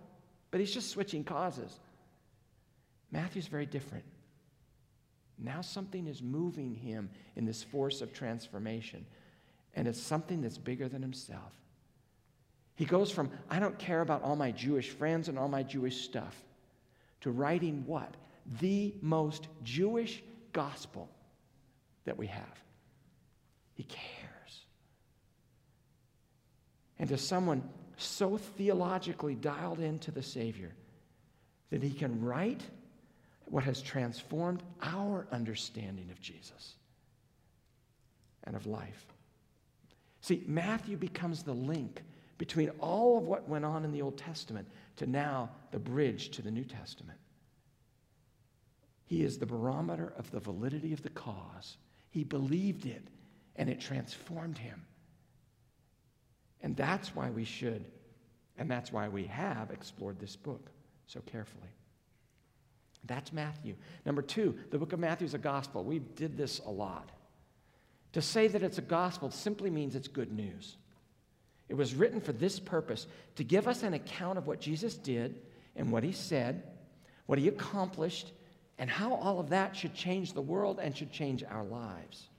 but 0.50 0.62
he's 0.62 0.74
just 0.74 0.92
switching 0.92 1.26
causes. 1.26 1.78
Matthew's 3.12 3.48
very 3.48 3.66
different. 3.66 4.06
Now 5.38 5.60
something 5.60 6.08
is 6.08 6.22
moving 6.22 6.74
him 6.74 7.10
in 7.36 7.44
this 7.44 7.64
force 7.64 8.00
of 8.00 8.14
transformation, 8.14 9.06
and 9.74 9.90
it's 9.90 10.02
something 10.02 10.42
that's 10.42 10.58
bigger 10.58 10.88
than 10.88 11.02
himself. 11.02 11.52
He 12.76 12.86
goes 12.86 13.12
from, 13.12 13.30
I 13.50 13.60
don't 13.60 13.78
care 13.78 14.00
about 14.00 14.24
all 14.24 14.38
my 14.38 14.52
Jewish 14.52 14.90
friends 14.90 15.28
and 15.28 15.38
all 15.38 15.50
my 15.50 15.64
Jewish 15.64 16.06
stuff, 16.06 16.46
to 17.20 17.32
writing 17.32 17.84
what? 17.86 18.16
The 18.62 18.96
most 19.02 19.50
Jewish 19.64 20.24
gospel 20.54 21.10
that 22.06 22.18
we 22.18 22.28
have. 22.28 22.64
He 23.74 23.84
cares. 23.84 24.66
And 27.00 27.10
to 27.10 27.18
someone 27.18 27.64
so 27.98 28.38
theologically 28.38 29.36
dialed 29.36 29.80
into 29.80 30.12
the 30.12 30.24
Savior 30.24 30.74
that 31.70 31.84
he 31.84 31.92
can 31.92 32.22
write 32.22 32.62
what 33.46 33.64
has 33.64 33.82
transformed 33.82 34.64
our 34.82 35.28
understanding 35.32 36.10
of 36.12 36.22
Jesus 36.22 36.76
and 38.44 38.56
of 38.56 38.66
life. 38.66 39.06
See, 40.22 40.44
Matthew 40.48 40.98
becomes 40.98 41.44
the 41.44 41.54
link 41.54 42.04
between 42.38 42.70
all 42.80 43.18
of 43.18 43.26
what 43.26 43.50
went 43.50 43.66
on 43.66 43.84
in 43.84 43.92
the 43.92 44.02
Old 44.02 44.18
Testament 44.18 44.68
to 44.98 45.06
now 45.06 45.50
the 45.72 45.80
bridge 45.80 46.30
to 46.32 46.42
the 46.42 46.52
New 46.52 46.64
Testament. 46.64 47.20
He 49.06 49.24
is 49.24 49.38
the 49.38 49.46
barometer 49.46 50.14
of 50.18 50.32
the 50.32 50.40
validity 50.40 50.94
of 50.94 51.04
the 51.04 51.10
cause. 51.10 51.78
He 52.12 52.24
believed 52.24 52.86
it, 52.86 53.04
and 53.56 53.70
it 53.70 53.82
transformed 53.82 54.60
him. 54.60 54.86
And 56.62 56.78
that's 56.78 57.16
why 57.16 57.32
we 57.32 57.44
should 57.44 57.84
And 58.62 58.70
that's 58.70 58.92
why 58.92 59.08
we 59.08 59.24
have 59.26 59.72
explored 59.72 60.20
this 60.20 60.36
book 60.36 60.70
so 61.08 61.20
carefully. 61.22 61.70
That's 63.06 63.34
Matthew. 63.34 63.76
Number 64.06 64.22
two, 64.22 64.56
the 64.70 64.78
book 64.78 64.94
of 64.94 65.00
Matthew 65.00 65.26
is 65.26 65.34
a 65.34 65.40
gospel. 65.40 65.84
We 65.84 65.98
did 65.98 66.38
this 66.38 66.60
a 66.60 66.70
lot. 66.70 67.10
To 68.14 68.22
say 68.22 68.48
that 68.48 68.62
it's 68.62 68.78
a 68.78 68.84
gospel 68.84 69.32
simply 69.32 69.72
means 69.72 69.96
it's 69.96 70.08
good 70.08 70.32
news. 70.32 70.78
It 71.70 71.74
was 71.76 71.96
written 71.96 72.22
for 72.22 72.34
this 72.34 72.60
purpose 72.60 73.08
to 73.38 73.44
give 73.44 73.68
us 73.68 73.82
an 73.82 73.96
account 73.96 74.38
of 74.38 74.46
what 74.46 74.60
Jesus 74.60 74.96
did 74.96 75.42
and 75.76 75.92
what 75.92 76.04
he 76.04 76.12
said, 76.12 76.62
what 77.26 77.40
he 77.40 77.48
accomplished, 77.48 78.32
and 78.82 78.90
how 78.90 79.14
all 79.14 79.40
of 79.40 79.50
that 79.50 79.76
should 79.76 79.94
change 79.94 80.34
the 80.34 80.42
world 80.42 80.80
and 80.82 80.98
should 80.98 81.12
change 81.12 81.44
our 81.44 81.64
lives. 81.64 82.30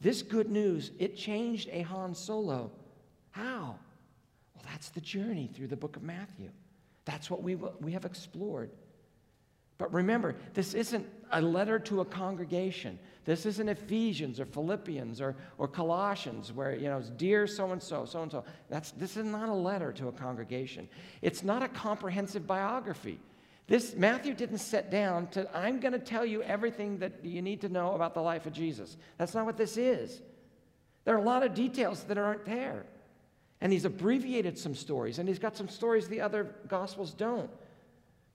This 0.00 0.22
good 0.22 0.50
news, 0.50 0.90
it 0.98 1.18
changed 1.18 1.68
a 1.70 1.82
Han 1.82 2.14
Solo. 2.14 2.72
How? 3.30 3.78
Well, 4.54 4.64
that's 4.64 4.88
the 4.88 5.02
journey 5.02 5.50
through 5.54 5.66
the 5.66 5.76
book 5.76 5.96
of 5.96 6.02
Matthew. 6.02 6.48
That's 7.04 7.30
what 7.30 7.42
we, 7.42 7.56
we 7.56 7.92
have 7.92 8.06
explored. 8.06 8.70
But 9.76 9.92
remember, 9.92 10.34
this 10.54 10.72
isn't 10.72 11.06
a 11.30 11.42
letter 11.42 11.78
to 11.80 12.00
a 12.00 12.04
congregation. 12.06 12.98
This 13.26 13.44
isn't 13.44 13.68
Ephesians 13.68 14.40
or 14.40 14.46
Philippians 14.46 15.20
or, 15.20 15.36
or 15.58 15.68
Colossians 15.68 16.54
where, 16.54 16.74
you 16.74 16.88
know, 16.88 16.96
it's 16.96 17.10
dear 17.10 17.46
so 17.46 17.72
and 17.72 17.82
so, 17.82 18.06
so 18.06 18.22
and 18.22 18.32
so. 18.32 18.44
That's 18.70 18.92
This 18.92 19.18
is 19.18 19.26
not 19.26 19.50
a 19.50 19.54
letter 19.54 19.92
to 19.92 20.08
a 20.08 20.12
congregation. 20.12 20.88
It's 21.20 21.42
not 21.42 21.62
a 21.62 21.68
comprehensive 21.68 22.46
biography. 22.46 23.20
This 23.70 23.94
Matthew 23.94 24.34
didn't 24.34 24.58
sit 24.58 24.90
down 24.90 25.28
to, 25.28 25.48
I'm 25.56 25.78
going 25.78 25.92
to 25.92 26.00
tell 26.00 26.26
you 26.26 26.42
everything 26.42 26.98
that 26.98 27.24
you 27.24 27.40
need 27.40 27.60
to 27.60 27.68
know 27.68 27.94
about 27.94 28.14
the 28.14 28.20
life 28.20 28.44
of 28.46 28.52
Jesus. 28.52 28.96
That's 29.16 29.32
not 29.32 29.46
what 29.46 29.56
this 29.56 29.76
is. 29.76 30.20
There 31.04 31.14
are 31.14 31.20
a 31.20 31.24
lot 31.24 31.44
of 31.44 31.54
details 31.54 32.02
that 32.04 32.18
aren't 32.18 32.44
there. 32.44 32.84
And 33.60 33.72
he's 33.72 33.84
abbreviated 33.84 34.58
some 34.58 34.74
stories, 34.74 35.20
and 35.20 35.28
he's 35.28 35.38
got 35.38 35.56
some 35.56 35.68
stories 35.68 36.08
the 36.08 36.20
other 36.20 36.52
gospels 36.66 37.12
don't. 37.12 37.48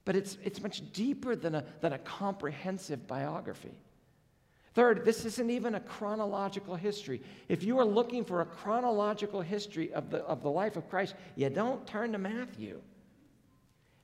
But 0.06 0.16
it's, 0.16 0.38
it's 0.42 0.62
much 0.62 0.82
deeper 0.94 1.36
than 1.36 1.56
a, 1.56 1.66
than 1.82 1.92
a 1.92 2.00
comprehensive 2.00 3.06
biography. 3.06 3.74
Third, 4.74 5.04
this 5.04 5.26
isn't 5.26 5.50
even 5.50 5.76
a 5.76 5.82
chronological 5.82 6.78
history. 6.78 7.22
If 7.50 7.62
you 7.62 7.78
are 7.80 7.86
looking 7.86 8.24
for 8.24 8.40
a 8.40 8.46
chronological 8.46 9.42
history 9.42 9.92
of 9.92 10.12
the, 10.12 10.20
of 10.20 10.44
the 10.44 10.50
life 10.50 10.78
of 10.78 10.90
Christ, 10.90 11.14
you 11.36 11.50
don't 11.50 11.86
turn 11.86 12.14
to 12.14 12.20
Matthew. 12.20 12.80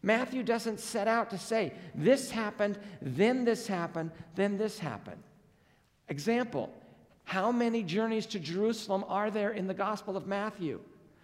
Matthew 0.04 0.44
doesn't 0.44 0.80
set 0.80 1.08
out 1.08 1.30
to 1.30 1.38
say, 1.38 1.74
this 1.94 2.32
happened, 2.32 2.80
then 3.02 3.46
this 3.46 3.68
happened, 3.68 4.12
then 4.36 4.58
this 4.58 4.80
happened. 4.80 5.22
Example, 6.10 6.74
how 7.24 7.52
many 7.52 7.84
journeys 7.84 8.26
to 8.28 8.40
Jerusalem 8.40 9.06
are 9.08 9.30
there 9.30 9.52
in 9.52 9.68
the 9.68 9.74
Gospel 9.74 10.18
of 10.18 10.28
Matthew? 10.28 10.80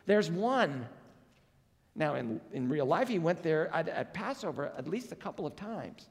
There's 0.06 0.30
one. 0.30 0.88
Now, 1.96 2.16
in, 2.16 2.40
in 2.54 2.70
real 2.70 2.86
life, 2.86 3.08
he 3.08 3.20
went 3.20 3.42
there 3.42 3.74
at, 3.74 3.90
at 3.90 4.13
Passover 4.13 4.72
at 4.78 4.88
least 4.88 5.12
a 5.12 5.16
couple 5.16 5.48
of 5.48 5.56
times. 5.56 6.08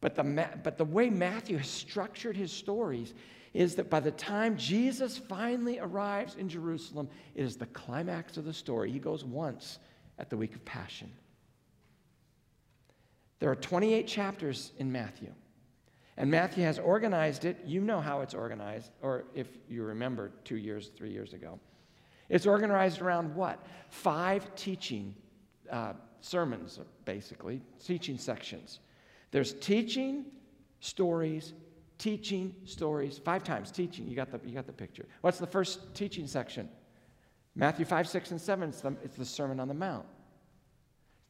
But 0.00 0.16
the, 0.16 0.48
but 0.62 0.76
the 0.76 0.84
way 0.84 1.08
Matthew 1.08 1.56
has 1.56 1.68
structured 1.68 2.36
his 2.36 2.52
stories 2.52 3.14
is 3.54 3.76
that 3.76 3.88
by 3.88 4.00
the 4.00 4.10
time 4.10 4.56
Jesus 4.58 5.16
finally 5.16 5.78
arrives 5.78 6.34
in 6.34 6.48
Jerusalem, 6.48 7.08
it 7.36 7.44
is 7.44 7.56
the 7.56 7.66
climax 7.66 8.36
of 8.36 8.44
the 8.44 8.52
story. 8.52 8.90
He 8.90 8.98
goes 8.98 9.24
once 9.24 9.78
at 10.18 10.28
the 10.28 10.36
week 10.36 10.54
of 10.56 10.64
Passion. 10.64 11.10
There 13.40 13.50
are 13.50 13.56
28 13.56 14.06
chapters 14.06 14.72
in 14.78 14.90
Matthew. 14.90 15.32
And 16.16 16.30
Matthew 16.30 16.64
has 16.64 16.78
organized 16.78 17.44
it. 17.44 17.58
You 17.66 17.80
know 17.80 18.00
how 18.00 18.20
it's 18.20 18.34
organized, 18.34 18.92
or 19.02 19.24
if 19.34 19.48
you 19.68 19.82
remember 19.82 20.30
two 20.44 20.56
years, 20.56 20.90
three 20.96 21.10
years 21.10 21.32
ago. 21.32 21.58
It's 22.28 22.46
organized 22.46 23.00
around 23.00 23.34
what? 23.34 23.64
Five 23.90 24.54
teaching 24.54 25.14
uh, 25.70 25.94
sermons, 26.20 26.78
basically, 27.04 27.60
teaching 27.84 28.16
sections. 28.16 28.80
There's 29.32 29.54
teaching, 29.54 30.26
stories, 30.80 31.52
teaching, 31.98 32.54
stories, 32.64 33.18
five 33.18 33.42
times 33.42 33.70
teaching. 33.70 34.06
You 34.08 34.14
got 34.14 34.30
the, 34.30 34.40
you 34.48 34.54
got 34.54 34.66
the 34.66 34.72
picture. 34.72 35.06
What's 35.20 35.38
the 35.38 35.46
first 35.46 35.94
teaching 35.94 36.26
section? 36.26 36.68
Matthew 37.56 37.84
5, 37.84 38.08
6, 38.08 38.30
and 38.32 38.40
7. 38.40 38.68
It's 38.68 38.80
the, 38.80 38.96
it's 39.02 39.16
the 39.16 39.24
Sermon 39.24 39.60
on 39.60 39.68
the 39.68 39.74
Mount. 39.74 40.06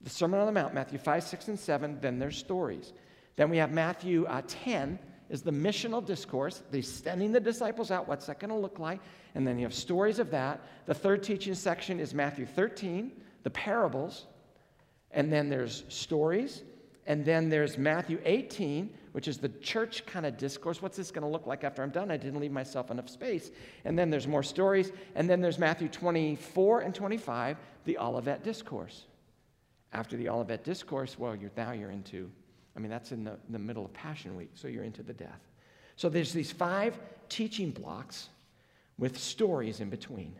The 0.05 0.11
Sermon 0.11 0.39
on 0.39 0.47
the 0.47 0.53
Mount, 0.53 0.75
Matthew 0.75 0.99
5, 0.99 1.25
6, 1.25 1.49
and 1.49 1.59
7. 1.59 1.99
Then 2.01 2.19
there's 2.19 2.37
stories. 2.37 2.93
Then 3.37 3.51
we 3.51 3.57
have 3.57 3.73
Matthew 3.73 4.27
uh, 4.27 4.43
10, 4.47 4.99
is 5.31 5.43
the 5.43 5.51
missional 5.51 6.05
discourse. 6.05 6.63
They're 6.71 6.83
sending 6.83 7.33
the 7.33 7.41
disciples 7.41 7.91
out. 7.91 8.07
What's 8.07 8.27
that 8.27 8.39
going 8.39 8.51
to 8.51 8.57
look 8.57 8.79
like? 8.79 9.01
And 9.35 9.47
then 9.47 9.59
you 9.59 9.65
have 9.65 9.75
stories 9.75 10.19
of 10.19 10.31
that. 10.31 10.61
The 10.87 10.95
third 10.95 11.23
teaching 11.23 11.55
section 11.55 11.99
is 11.99 12.13
Matthew 12.13 12.45
13, 12.45 13.13
the 13.43 13.51
parables. 13.51 14.27
And 15.11 15.33
then 15.33 15.49
there's 15.49 15.85
stories. 15.89 16.63
And 17.07 17.25
then 17.25 17.49
there's 17.49 17.79
Matthew 17.79 18.21
18, 18.25 18.91
which 19.13 19.27
is 19.27 19.39
the 19.39 19.49
church 19.49 20.05
kind 20.05 20.27
of 20.27 20.37
discourse. 20.37 20.83
What's 20.83 20.99
this 20.99 21.11
going 21.11 21.23
to 21.25 21.29
look 21.29 21.47
like 21.47 21.65
after 21.65 21.83
I'm 21.83 21.91
done? 21.91 22.11
I 22.11 22.19
didn't 22.19 22.41
leave 22.41 22.53
myself 22.53 22.91
enough 22.91 23.09
space. 23.09 23.51
And 23.87 23.99
then 23.99 24.11
there's 24.11 24.29
more 24.29 24.43
stories. 24.43 24.93
And 25.15 25.29
then 25.29 25.41
there's 25.41 25.59
Matthew 25.59 25.89
24 25.89 26.81
and 26.81 26.95
25, 26.95 27.57
the 27.87 27.99
Olivet 27.99 28.45
Discourse. 28.45 29.07
After 29.95 30.17
the 30.17 30.29
Olivet 30.29 30.65
Discourse, 30.65 31.19
well, 31.19 31.35
you're, 31.35 31.51
now 31.57 31.73
you're 31.73 31.91
into 31.91 32.31
I 32.77 32.81
mean, 32.81 32.91
that's 32.91 33.13
in 33.13 33.25
the, 33.25 33.37
the 33.51 33.59
middle 33.59 33.85
of 33.85 33.93
Passion 33.93 34.37
Week, 34.37 34.51
so 34.55 34.69
you're 34.69 34.85
into 34.85 35.03
the 35.03 35.13
death. 35.13 35.41
So 35.97 36.09
there's 36.09 36.33
these 36.33 36.51
five 36.51 36.99
teaching 37.29 37.71
blocks 37.71 38.29
with 38.99 39.19
stories 39.19 39.81
in 39.81 39.91
between. 39.91 40.35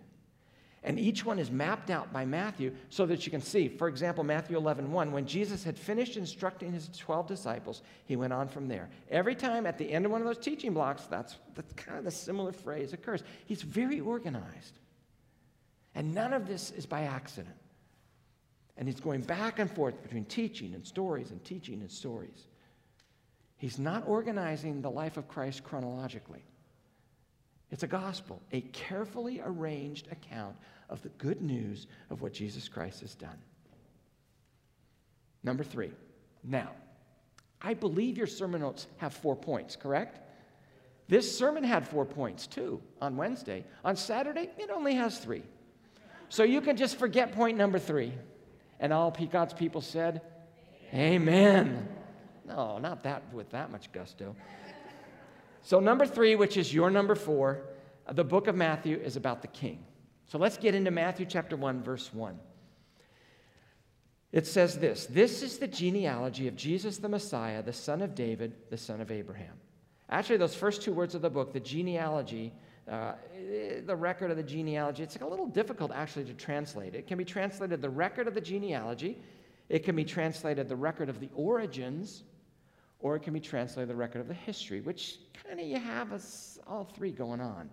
And 0.83 0.99
each 0.99 1.25
one 1.25 1.39
is 1.39 1.51
mapped 1.51 1.89
out 1.89 2.13
by 2.13 2.27
Matthew 2.27 2.75
so 2.91 3.07
that 3.07 3.25
you 3.25 3.31
can 3.31 3.41
see. 3.41 3.69
For 3.69 3.89
example, 3.89 4.23
Matthew 4.23 4.57
11, 4.59 4.93
1, 4.93 5.13
when 5.13 5.27
Jesus 5.27 5.65
had 5.65 5.79
finished 5.79 6.19
instructing 6.19 6.73
his 6.73 6.91
12 6.99 7.27
disciples, 7.27 7.83
he 8.05 8.17
went 8.17 8.35
on 8.35 8.49
from 8.49 8.69
there. 8.69 8.91
Every 9.11 9.35
time 9.35 9.65
at 9.65 9.79
the 9.79 9.91
end 9.91 10.05
of 10.05 10.13
one 10.13 10.21
of 10.21 10.27
those 10.27 10.39
teaching 10.39 10.75
blocks, 10.75 11.05
that's, 11.05 11.37
that's 11.55 11.73
kind 11.73 11.99
of 11.99 12.05
the 12.05 12.11
similar 12.11 12.53
phrase 12.53 12.93
occurs. 12.93 13.23
He's 13.47 13.63
very 13.63 14.01
organized. 14.01 14.79
And 15.95 16.13
none 16.13 16.35
of 16.35 16.47
this 16.47 16.71
is 16.73 16.85
by 16.85 17.03
accident. 17.03 17.55
And 18.77 18.89
he's 18.89 19.01
going 19.01 19.23
back 19.23 19.59
and 19.59 19.71
forth 19.71 20.03
between 20.03 20.25
teaching 20.25 20.75
and 20.75 20.85
stories 20.87 21.31
and 21.31 21.43
teaching 21.45 21.81
and 21.81 21.91
stories. 21.91 22.47
He's 23.57 23.79
not 23.79 24.07
organizing 24.07 24.83
the 24.83 24.91
life 24.91 25.17
of 25.17 25.29
Christ 25.29 25.63
chronologically. 25.65 26.43
It's 27.71 27.83
a 27.83 27.89
gospel, 27.89 28.43
a 28.53 28.61
carefully 28.61 29.41
arranged 29.45 30.09
account 30.11 30.57
of 30.89 31.03
the 31.03 31.09
good 31.11 31.41
news 31.41 31.87
of 32.11 32.21
what 32.21 32.33
Jesus 32.33 32.69
Christ 32.69 33.01
has 33.01 33.15
done. 33.15 33.39
Number 35.43 35.65
three. 35.65 35.93
Now, 36.43 36.71
I 37.63 37.75
believe 37.75 38.19
your 38.19 38.27
sermon 38.27 38.61
notes 38.61 38.87
have 38.99 39.15
four 39.15 39.35
points, 39.35 39.77
correct? 39.77 40.21
This 41.09 41.37
sermon 41.37 41.65
had 41.65 41.87
four 41.87 42.05
points 42.05 42.47
too 42.47 42.81
on 43.01 43.17
Wednesday. 43.17 43.65
On 43.85 43.97
Saturday, 43.97 44.51
it 44.59 44.71
only 44.71 44.95
has 44.95 45.19
three. 45.19 45.43
So 46.29 46.43
you 46.43 46.61
can 46.61 46.77
just 46.77 46.99
forget 46.99 47.33
point 47.33 47.57
number 47.57 47.79
three. 47.79 48.13
And 48.85 48.93
all 48.93 49.11
God's 49.33 49.55
people 49.55 49.81
said, 49.81 50.21
Amen. 50.93 51.89
No, 52.47 52.77
not 52.77 53.03
that 53.05 53.23
with 53.33 53.49
that 53.53 53.71
much 53.71 53.91
gusto. 53.93 54.37
So, 55.63 55.81
number 55.81 56.05
three, 56.05 56.37
which 56.37 56.59
is 56.59 56.75
your 56.75 56.91
number 56.91 57.15
four, 57.15 57.63
uh, 58.07 58.13
the 58.13 58.25
book 58.25 58.47
of 58.47 58.55
Matthew 58.55 58.99
is 58.99 59.17
about 59.17 59.41
the 59.41 59.49
king. 59.49 59.83
So 60.27 60.37
let's 60.37 60.59
get 60.59 60.75
into 60.75 60.91
Matthew 60.91 61.25
chapter 61.25 61.57
1, 61.57 61.83
verse 61.83 62.13
1. 62.13 62.39
It 64.33 64.47
says 64.47 64.79
this 64.79 65.07
This 65.07 65.43
is 65.43 65.57
the 65.57 65.67
genealogy 65.67 66.47
of 66.47 66.55
Jesus 66.55 66.99
the 66.99 67.09
Messiah, 67.09 67.63
the 67.63 67.73
son 67.73 68.03
of 68.03 68.15
David, 68.15 68.53
the 68.69 68.77
son 68.77 69.01
of 69.01 69.11
Abraham. 69.11 69.55
Actually, 70.11 70.37
those 70.37 70.55
first 70.55 70.83
two 70.83 70.93
words 70.93 71.15
of 71.15 71.23
the 71.23 71.31
book, 71.31 71.55
the 71.55 71.61
genealogy, 71.61 72.53
uh, 72.91 73.13
the 73.87 73.97
record 73.97 74.31
of 74.31 74.37
the 74.37 74.43
genealogy, 74.43 75.03
it's 75.03 75.17
a 75.17 75.27
little 75.27 75.47
difficult 75.47 75.91
actually 75.93 76.25
to 76.27 76.35
translate. 76.35 76.95
It 76.95 77.07
can 77.07 77.17
be 77.17 77.25
translated 77.25 77.81
the 77.81 77.91
record 77.91 78.29
of 78.29 78.35
the 78.35 78.41
genealogy, 78.41 79.19
it 79.69 79.85
can 79.85 79.97
be 79.97 80.05
translated 80.05 80.69
the 80.69 80.77
record 80.77 81.09
of 81.09 81.21
the 81.21 81.31
origins, 81.35 82.25
or 83.01 83.17
it 83.17 83.21
can 83.21 83.33
be 83.33 83.41
translated 83.41 83.89
the 83.89 83.97
record 83.97 84.21
of 84.21 84.29
the 84.29 84.35
history, 84.35 84.81
which 84.81 85.19
kind 85.47 85.61
of 85.61 85.67
you 85.67 85.79
have 85.79 86.13
us 86.13 86.59
all 86.67 86.85
three 86.85 87.11
going 87.11 87.41
on. 87.41 87.71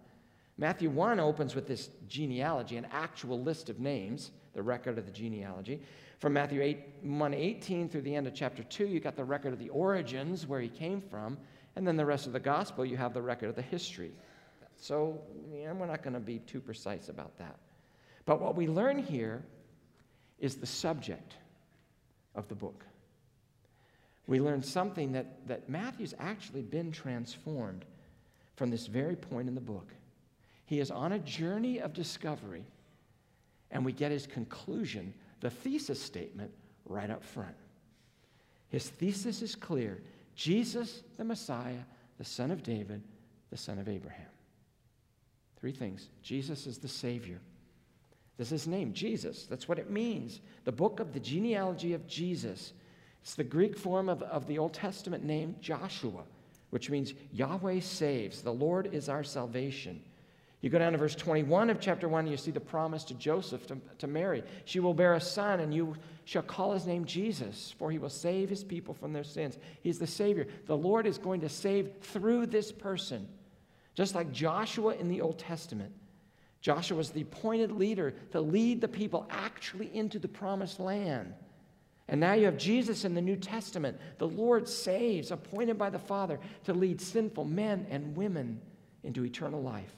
Matthew 0.58 0.90
1 0.90 1.20
opens 1.20 1.56
with 1.56 1.68
this 1.68 1.90
genealogy, 2.08 2.78
an 2.78 2.88
actual 2.92 3.42
list 3.42 3.70
of 3.70 3.80
names, 3.80 4.32
the 4.54 4.62
record 4.62 4.98
of 4.98 5.06
the 5.06 5.12
genealogy. 5.12 5.82
From 6.20 6.34
Matthew 6.34 6.62
8, 6.62 6.80
1 7.02 7.34
18 7.34 7.90
through 7.90 8.02
the 8.02 8.16
end 8.16 8.28
of 8.28 8.36
chapter 8.36 8.64
2, 8.64 8.86
you 8.86 9.00
got 9.00 9.16
the 9.16 9.24
record 9.24 9.54
of 9.54 9.60
the 9.60 9.70
origins, 9.70 10.46
where 10.46 10.62
he 10.62 10.70
came 10.70 11.02
from. 11.02 11.38
And 11.76 11.88
then 11.88 11.96
the 11.96 12.06
rest 12.06 12.28
of 12.28 12.34
the 12.34 12.40
gospel, 12.40 12.86
you 12.86 12.98
have 12.98 13.14
the 13.14 13.22
record 13.22 13.50
of 13.50 13.56
the 13.56 13.62
history. 13.62 14.12
So 14.82 15.22
yeah, 15.54 15.72
we're 15.72 15.86
not 15.86 16.02
going 16.02 16.16
to 16.16 16.20
be 16.20 16.40
too 16.40 16.60
precise 16.60 17.08
about 17.08 17.38
that. 17.38 17.56
But 18.26 18.42
what 18.42 18.56
we 18.56 18.68
learn 18.68 18.98
here 18.98 19.44
is 20.40 20.56
the 20.56 20.66
subject 20.66 21.36
of 22.34 22.48
the 22.48 22.56
book. 22.56 22.84
We 24.26 24.42
learn 24.42 24.64
something 24.64 25.12
that, 25.12 25.48
that 25.48 25.70
Matthew's 25.70 26.16
actually 26.18 26.64
been 26.64 26.92
transformed 26.92 27.86
from 28.56 28.72
this 28.72 28.88
very 28.88 29.16
point 29.16 29.48
in 29.48 29.56
the 29.56 29.62
book. 29.62 29.88
He 30.66 30.80
is 30.80 30.90
on 30.90 31.12
a 31.12 31.20
journey 31.20 31.80
of 31.80 31.94
discovery, 31.94 32.66
And 33.70 33.86
we 33.86 33.92
get 33.92 34.12
his 34.12 34.26
conclusion, 34.26 35.14
the 35.42 35.50
thesis 35.50 36.02
statement, 36.02 36.52
right 36.86 37.10
up 37.10 37.24
front. 37.24 37.56
His 38.70 38.90
thesis 38.90 39.42
is 39.42 39.56
clear 39.56 40.02
Jesus, 40.36 41.04
the 41.18 41.24
Messiah, 41.24 41.84
the 42.18 42.26
son 42.26 42.50
of 42.50 42.64
David, 42.64 43.04
the 43.52 43.58
son 43.58 43.78
of 43.78 43.88
Abraham. 43.88 44.31
Three 45.62 45.72
things 45.72 46.10
Jesus 46.22 46.68
is 46.68 46.80
the 46.80 46.88
Savior. 46.88 47.40
This 48.38 48.48
is 48.48 48.64
his 48.64 48.68
name, 48.68 48.94
Jesus. 48.94 49.46
That's 49.46 49.70
what 49.70 49.78
it 49.78 49.92
means. 49.92 50.42
The 50.66 50.72
book 50.72 51.00
of 51.00 51.14
the 51.14 51.20
genealogy 51.20 51.94
of 51.94 52.08
Jesus. 52.08 52.74
It's 53.22 53.36
the 53.36 53.44
Greek 53.44 53.78
form 53.78 54.10
of, 54.10 54.24
of 54.24 54.48
the 54.48 54.58
Old 54.58 54.74
Testament 54.74 55.24
name 55.24 55.56
Joshua, 55.62 56.24
which 56.72 56.90
means 56.90 57.14
Yahweh 57.32 57.82
saves. 57.82 58.42
The 58.42 58.52
Lord 58.52 58.90
is 58.92 59.10
our 59.10 59.24
salvation. 59.24 60.02
You 60.62 60.70
go 60.70 60.80
down 60.80 60.92
to 60.92 60.98
verse 60.98 61.16
21 61.16 61.72
of 61.72 61.80
chapter 61.80 62.08
1, 62.08 62.28
you 62.28 62.38
see 62.38 62.52
the 62.52 62.60
promise 62.60 63.04
to 63.06 63.16
Joseph 63.16 63.66
to, 63.68 63.78
to 63.98 64.08
Mary. 64.08 64.44
She 64.66 64.80
will 64.80 64.94
bear 64.94 65.16
a 65.16 65.22
son, 65.22 65.60
and 65.60 65.74
you 65.74 65.96
shall 66.26 66.44
call 66.44 66.74
his 66.74 66.86
name 66.86 67.06
Jesus, 67.06 67.74
for 67.78 67.92
he 67.92 67.98
will 67.98 68.10
save 68.10 68.50
his 68.50 68.64
people 68.64 68.94
from 68.94 69.12
their 69.12 69.24
sins. 69.24 69.58
He's 69.82 69.98
the 69.98 70.06
Savior. 70.06 70.48
The 70.68 70.78
Lord 70.78 71.08
is 71.08 71.18
going 71.18 71.42
to 71.42 71.50
save 71.50 71.92
through 72.02 72.46
this 72.48 72.72
person, 72.72 73.28
just 74.02 74.16
like 74.16 74.32
Joshua 74.32 74.96
in 74.96 75.10
the 75.10 75.22
Old 75.22 75.38
Testament. 75.38 75.94
Joshua 76.60 76.98
was 76.98 77.12
the 77.12 77.22
appointed 77.22 77.72
leader 77.72 78.16
to 78.32 78.42
lead 78.42 78.82
the 78.82 78.88
people 78.88 79.28
actually 79.30 79.96
into 79.96 80.18
the 80.18 80.28
promised 80.28 80.80
land. 80.80 81.36
And 82.08 82.20
now 82.20 82.34
you 82.34 82.46
have 82.46 82.58
Jesus 82.58 83.06
in 83.06 83.14
the 83.14 83.22
New 83.22 83.36
Testament. 83.36 84.00
The 84.18 84.28
Lord 84.28 84.68
saves, 84.68 85.30
appointed 85.30 85.78
by 85.78 85.92
the 85.92 86.00
Father 86.00 86.40
to 86.64 86.74
lead 86.74 87.00
sinful 87.00 87.46
men 87.46 87.86
and 87.92 88.16
women 88.16 88.60
into 89.04 89.24
eternal 89.24 89.62
life. 89.62 89.96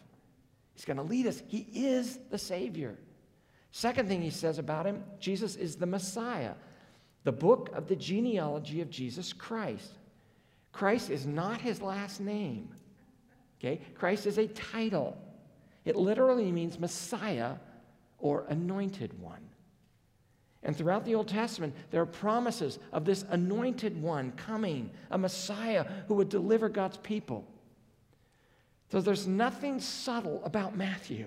He's 0.73 0.83
going 0.83 0.97
to 0.97 1.03
lead 1.03 1.25
us. 1.25 1.41
He 1.47 1.65
is 1.73 2.19
the 2.29 2.37
Savior. 2.37 2.97
Second 3.71 4.09
thing 4.09 4.21
he 4.21 4.31
says 4.31 4.59
about 4.59 4.85
him 4.85 5.01
Jesus 5.17 5.55
is 5.55 5.77
the 5.77 5.85
Messiah, 5.85 6.55
the 7.23 7.31
book 7.31 7.69
of 7.73 7.87
the 7.87 7.95
genealogy 7.95 8.81
of 8.81 8.89
Jesus 8.89 9.31
Christ. 9.31 9.93
Christ 10.73 11.09
is 11.09 11.25
not 11.25 11.61
his 11.61 11.81
last 11.81 12.19
name. 12.19 12.67
Okay? 13.63 13.79
Christ 13.95 14.25
is 14.25 14.37
a 14.37 14.47
title. 14.47 15.17
It 15.85 15.95
literally 15.95 16.51
means 16.51 16.79
Messiah 16.79 17.55
or 18.19 18.45
anointed 18.49 19.19
one. 19.21 19.39
And 20.63 20.75
throughout 20.75 21.05
the 21.05 21.15
Old 21.15 21.27
Testament, 21.27 21.75
there 21.91 22.01
are 22.01 22.05
promises 22.05 22.79
of 22.91 23.05
this 23.05 23.25
anointed 23.29 24.01
one 24.01 24.31
coming, 24.33 24.89
a 25.11 25.17
Messiah 25.17 25.85
who 26.07 26.15
would 26.15 26.29
deliver 26.29 26.69
God's 26.69 26.97
people. 26.97 27.45
So 28.91 29.01
there's 29.01 29.27
nothing 29.27 29.79
subtle 29.79 30.41
about 30.45 30.77
Matthew. 30.77 31.25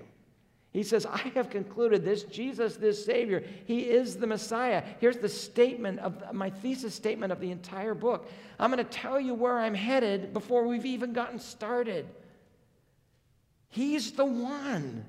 He 0.71 0.83
says, 0.83 1.05
I 1.05 1.31
have 1.35 1.49
concluded 1.49 2.03
this 2.03 2.23
Jesus, 2.23 2.75
this 2.77 3.03
Savior, 3.03 3.43
He 3.65 3.81
is 3.81 4.17
the 4.17 4.27
Messiah. 4.27 4.83
Here's 4.99 5.17
the 5.17 5.29
statement 5.29 5.99
of 5.99 6.33
my 6.33 6.49
thesis 6.49 6.93
statement 6.93 7.31
of 7.31 7.39
the 7.39 7.51
entire 7.51 7.93
book. 7.93 8.29
I'm 8.59 8.71
going 8.71 8.83
to 8.83 8.91
tell 8.91 9.19
you 9.19 9.33
where 9.33 9.57
I'm 9.57 9.73
headed 9.73 10.33
before 10.33 10.67
we've 10.67 10.85
even 10.85 11.13
gotten 11.13 11.39
started. 11.39 12.07
He's 13.69 14.11
the 14.11 14.25
one. 14.25 15.05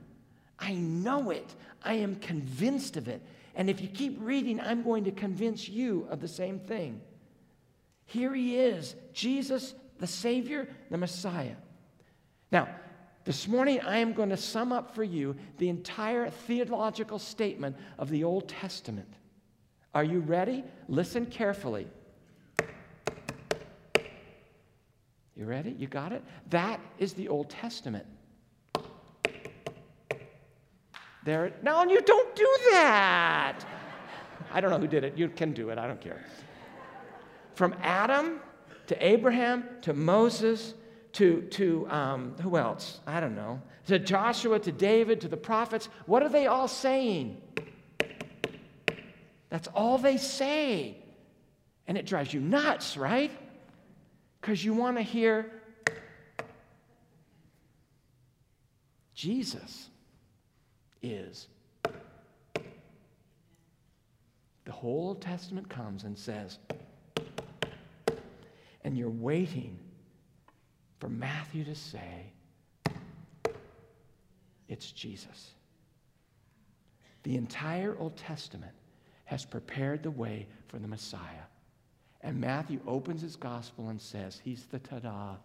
I 0.58 0.74
know 0.74 1.30
it. 1.30 1.54
I 1.82 1.94
am 1.94 2.16
convinced 2.16 2.96
of 2.96 3.08
it. 3.08 3.22
And 3.54 3.68
if 3.68 3.80
you 3.80 3.88
keep 3.88 4.16
reading, 4.20 4.60
I'm 4.60 4.82
going 4.82 5.04
to 5.04 5.10
convince 5.10 5.68
you 5.68 6.06
of 6.10 6.20
the 6.20 6.28
same 6.28 6.58
thing. 6.58 7.00
Here 8.04 8.34
he 8.34 8.56
is 8.56 8.94
Jesus, 9.12 9.74
the 9.98 10.06
Savior, 10.06 10.68
the 10.90 10.98
Messiah. 10.98 11.56
Now, 12.50 12.68
this 13.24 13.46
morning 13.46 13.80
I 13.80 13.98
am 13.98 14.14
going 14.14 14.30
to 14.30 14.36
sum 14.36 14.72
up 14.72 14.94
for 14.94 15.04
you 15.04 15.36
the 15.58 15.68
entire 15.68 16.30
theological 16.30 17.18
statement 17.18 17.76
of 17.98 18.08
the 18.08 18.24
Old 18.24 18.48
Testament. 18.48 19.12
Are 19.94 20.04
you 20.04 20.20
ready? 20.20 20.64
Listen 20.88 21.26
carefully. 21.26 21.88
You 25.36 25.44
ready? 25.44 25.70
You 25.70 25.86
got 25.86 26.12
it? 26.12 26.24
That 26.50 26.80
is 26.98 27.12
the 27.12 27.28
Old 27.28 27.50
Testament. 27.50 28.06
There. 31.24 31.52
No, 31.62 31.81
and 31.83 31.90
you 31.90 32.00
don't 32.00 32.35
do 32.35 32.59
that. 32.70 33.64
I 34.52 34.61
don't 34.61 34.70
know 34.70 34.78
who 34.78 34.87
did 34.87 35.04
it. 35.04 35.16
You 35.16 35.28
can 35.28 35.52
do 35.52 35.70
it. 35.70 35.78
I 35.78 35.87
don't 35.87 36.00
care. 36.00 36.24
From 37.54 37.74
Adam 37.83 38.40
to 38.87 39.07
Abraham 39.07 39.64
to 39.83 39.92
Moses 39.92 40.74
to, 41.12 41.42
to 41.42 41.88
um, 41.90 42.35
who 42.40 42.57
else? 42.57 43.00
I 43.07 43.20
don't 43.20 43.35
know. 43.35 43.61
To 43.87 43.98
Joshua, 43.98 44.59
to 44.61 44.72
David, 44.72 45.20
to 45.22 45.28
the 45.28 45.37
prophets. 45.37 45.88
What 46.07 46.22
are 46.22 46.28
they 46.28 46.46
all 46.46 46.68
saying? 46.68 47.40
That's 49.48 49.68
all 49.68 49.98
they 49.98 50.16
say. 50.16 50.96
And 51.87 51.96
it 51.96 52.07
drives 52.07 52.33
you 52.33 52.40
nuts, 52.40 52.96
right? 52.96 53.31
Because 54.40 54.64
you 54.64 54.74
want 54.74 54.96
to 54.96 55.02
hear 55.02 55.50
Jesus 59.14 59.88
is. 61.02 61.48
The 64.64 64.72
whole 64.72 65.08
Old 65.08 65.22
Testament 65.22 65.68
comes 65.68 66.04
and 66.04 66.16
says, 66.18 66.58
and 68.84 68.96
you're 68.96 69.08
waiting 69.08 69.78
for 70.98 71.08
Matthew 71.08 71.64
to 71.64 71.74
say, 71.74 72.32
it's 74.68 74.92
Jesus. 74.92 75.50
The 77.22 77.37
entire 77.37 77.96
Old 77.98 78.16
Testament 78.16 78.72
has 79.24 79.44
prepared 79.44 80.02
the 80.02 80.11
way 80.11 80.46
for 80.68 80.78
the 80.78 80.88
Messiah. 80.88 81.48
And 82.20 82.40
Matthew 82.40 82.80
opens 82.87 83.22
his 83.22 83.37
gospel 83.37 83.88
and 83.88 84.00
says, 84.00 84.40
He's 84.42 84.64
the 84.66 84.78
ta-da. 84.78 85.37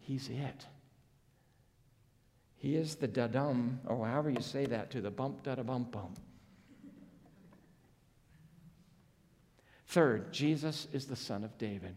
He's 0.00 0.28
it. 0.28 0.66
He 2.58 2.74
is 2.74 2.96
the 2.96 3.06
da-dum, 3.06 3.80
or 3.86 4.06
however 4.06 4.30
you 4.30 4.42
say 4.42 4.66
that, 4.66 4.90
to 4.90 5.00
the 5.00 5.10
bump 5.10 5.44
da 5.44 5.54
da 5.54 5.62
bump 5.62 5.92
bump. 5.92 6.18
Third, 9.86 10.32
Jesus 10.32 10.86
is 10.92 11.06
the 11.06 11.16
son 11.16 11.44
of 11.44 11.56
David. 11.56 11.96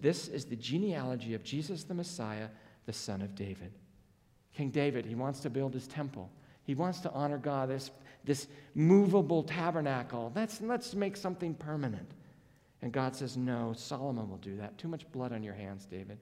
This 0.00 0.28
is 0.28 0.44
the 0.46 0.56
genealogy 0.56 1.34
of 1.34 1.44
Jesus 1.44 1.84
the 1.84 1.94
Messiah, 1.94 2.48
the 2.86 2.92
son 2.92 3.20
of 3.22 3.34
David. 3.34 3.72
King 4.56 4.70
David, 4.70 5.04
he 5.04 5.14
wants 5.14 5.40
to 5.40 5.50
build 5.50 5.74
his 5.74 5.86
temple. 5.86 6.30
He 6.64 6.74
wants 6.74 7.00
to 7.00 7.10
honor 7.12 7.38
God, 7.38 7.68
this, 7.68 7.90
this 8.24 8.46
movable 8.74 9.42
tabernacle. 9.42 10.32
Let's, 10.34 10.60
let's 10.60 10.94
make 10.94 11.16
something 11.16 11.54
permanent. 11.54 12.10
And 12.82 12.92
God 12.92 13.14
says, 13.14 13.36
No, 13.36 13.72
Solomon 13.76 14.28
will 14.28 14.38
do 14.38 14.56
that. 14.56 14.78
Too 14.78 14.88
much 14.88 15.10
blood 15.12 15.32
on 15.32 15.42
your 15.42 15.54
hands, 15.54 15.86
David. 15.86 16.18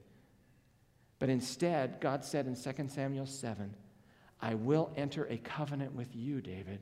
But 1.19 1.29
instead, 1.29 1.99
God 1.99 2.23
said 2.23 2.45
in 2.45 2.55
2 2.55 2.87
Samuel 2.89 3.25
7, 3.25 3.73
I 4.41 4.53
will 4.53 4.91
enter 4.95 5.25
a 5.25 5.37
covenant 5.37 5.95
with 5.95 6.15
you, 6.15 6.41
David, 6.41 6.79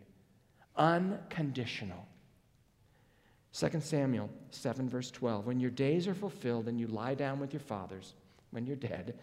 unconditional. 0.76 2.06
2 3.54 3.80
Samuel 3.80 4.30
7, 4.52 4.90
verse 4.90 5.10
12. 5.12 5.46
When 5.48 5.62
your 5.62 5.72
days 5.72 6.08
are 6.08 6.14
fulfilled 6.14 6.68
and 6.68 6.78
you 6.78 6.88
lie 6.88 7.16
down 7.16 7.40
with 7.40 7.54
your 7.54 7.62
fathers, 7.62 8.14
when 8.52 8.66
you're 8.66 8.76
dead, 8.76 9.18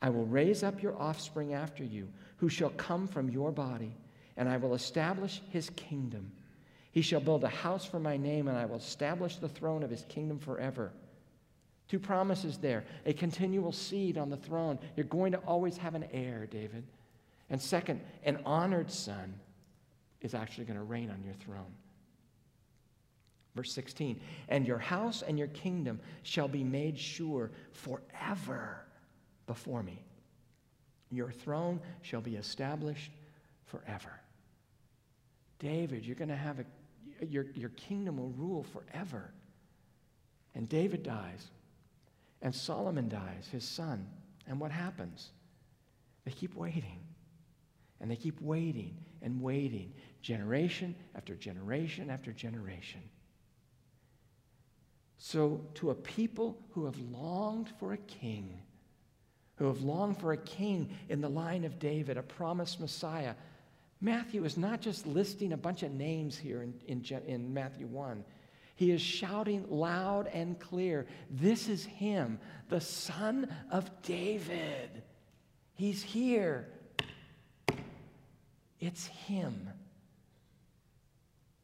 I 0.00 0.10
will 0.10 0.26
raise 0.26 0.64
up 0.64 0.82
your 0.82 1.00
offspring 1.00 1.54
after 1.54 1.84
you, 1.84 2.08
who 2.36 2.48
shall 2.48 2.70
come 2.70 3.06
from 3.06 3.30
your 3.30 3.52
body, 3.52 3.96
and 4.36 4.48
I 4.48 4.56
will 4.56 4.74
establish 4.74 5.40
his 5.50 5.70
kingdom. 5.70 6.32
He 6.90 7.02
shall 7.02 7.20
build 7.20 7.44
a 7.44 7.48
house 7.48 7.84
for 7.84 8.00
my 8.00 8.16
name, 8.16 8.48
and 8.48 8.58
I 8.58 8.66
will 8.66 8.76
establish 8.76 9.36
the 9.36 9.48
throne 9.48 9.84
of 9.84 9.90
his 9.90 10.04
kingdom 10.08 10.40
forever. 10.40 10.92
Two 11.88 11.98
promises 11.98 12.58
there 12.58 12.84
a 13.04 13.12
continual 13.12 13.72
seed 13.72 14.16
on 14.18 14.30
the 14.30 14.36
throne. 14.36 14.78
You're 14.96 15.06
going 15.06 15.32
to 15.32 15.38
always 15.38 15.76
have 15.76 15.94
an 15.94 16.06
heir, 16.12 16.46
David. 16.50 16.84
And 17.50 17.60
second, 17.60 18.00
an 18.24 18.38
honored 18.44 18.90
son 18.90 19.34
is 20.20 20.34
actually 20.34 20.64
going 20.64 20.78
to 20.78 20.84
reign 20.84 21.10
on 21.10 21.22
your 21.22 21.34
throne. 21.34 21.74
Verse 23.54 23.72
16, 23.72 24.20
and 24.48 24.66
your 24.66 24.78
house 24.78 25.22
and 25.22 25.38
your 25.38 25.46
kingdom 25.48 26.00
shall 26.24 26.48
be 26.48 26.64
made 26.64 26.98
sure 26.98 27.52
forever 27.70 28.84
before 29.46 29.82
me. 29.82 30.02
Your 31.10 31.30
throne 31.30 31.80
shall 32.02 32.20
be 32.20 32.34
established 32.34 33.12
forever. 33.66 34.10
David, 35.60 36.04
you're 36.04 36.16
going 36.16 36.30
to 36.30 36.36
have 36.36 36.58
a, 36.58 37.24
your, 37.24 37.46
your 37.54 37.68
kingdom 37.70 38.16
will 38.16 38.30
rule 38.30 38.64
forever. 38.64 39.30
And 40.56 40.68
David 40.68 41.04
dies, 41.04 41.46
and 42.44 42.54
Solomon 42.54 43.08
dies, 43.08 43.48
his 43.50 43.64
son. 43.64 44.06
And 44.46 44.60
what 44.60 44.70
happens? 44.70 45.30
They 46.26 46.30
keep 46.30 46.54
waiting, 46.54 47.00
and 48.00 48.10
they 48.10 48.16
keep 48.16 48.40
waiting 48.40 48.98
and 49.22 49.40
waiting, 49.40 49.94
generation 50.20 50.94
after 51.16 51.34
generation 51.34 52.10
after 52.10 52.32
generation. 52.32 53.00
So, 55.16 55.62
to 55.74 55.90
a 55.90 55.94
people 55.94 56.58
who 56.72 56.84
have 56.84 56.98
longed 57.10 57.70
for 57.80 57.94
a 57.94 57.98
king, 57.98 58.60
who 59.56 59.66
have 59.66 59.80
longed 59.80 60.18
for 60.18 60.32
a 60.32 60.36
king 60.36 60.90
in 61.08 61.22
the 61.22 61.30
line 61.30 61.64
of 61.64 61.78
David, 61.78 62.18
a 62.18 62.22
promised 62.22 62.78
Messiah, 62.78 63.34
Matthew 64.02 64.44
is 64.44 64.58
not 64.58 64.82
just 64.82 65.06
listing 65.06 65.54
a 65.54 65.56
bunch 65.56 65.82
of 65.82 65.92
names 65.92 66.36
here 66.36 66.62
in, 66.62 66.74
in, 66.88 67.22
in 67.26 67.54
Matthew 67.54 67.86
1. 67.86 68.22
He 68.76 68.90
is 68.90 69.00
shouting 69.00 69.66
loud 69.68 70.28
and 70.32 70.58
clear 70.58 71.06
this 71.30 71.68
is 71.68 71.84
him, 71.84 72.40
the 72.68 72.80
son 72.80 73.48
of 73.70 73.90
David. 74.02 75.02
He's 75.74 76.02
here. 76.02 76.68
It's 78.80 79.06
him. 79.06 79.70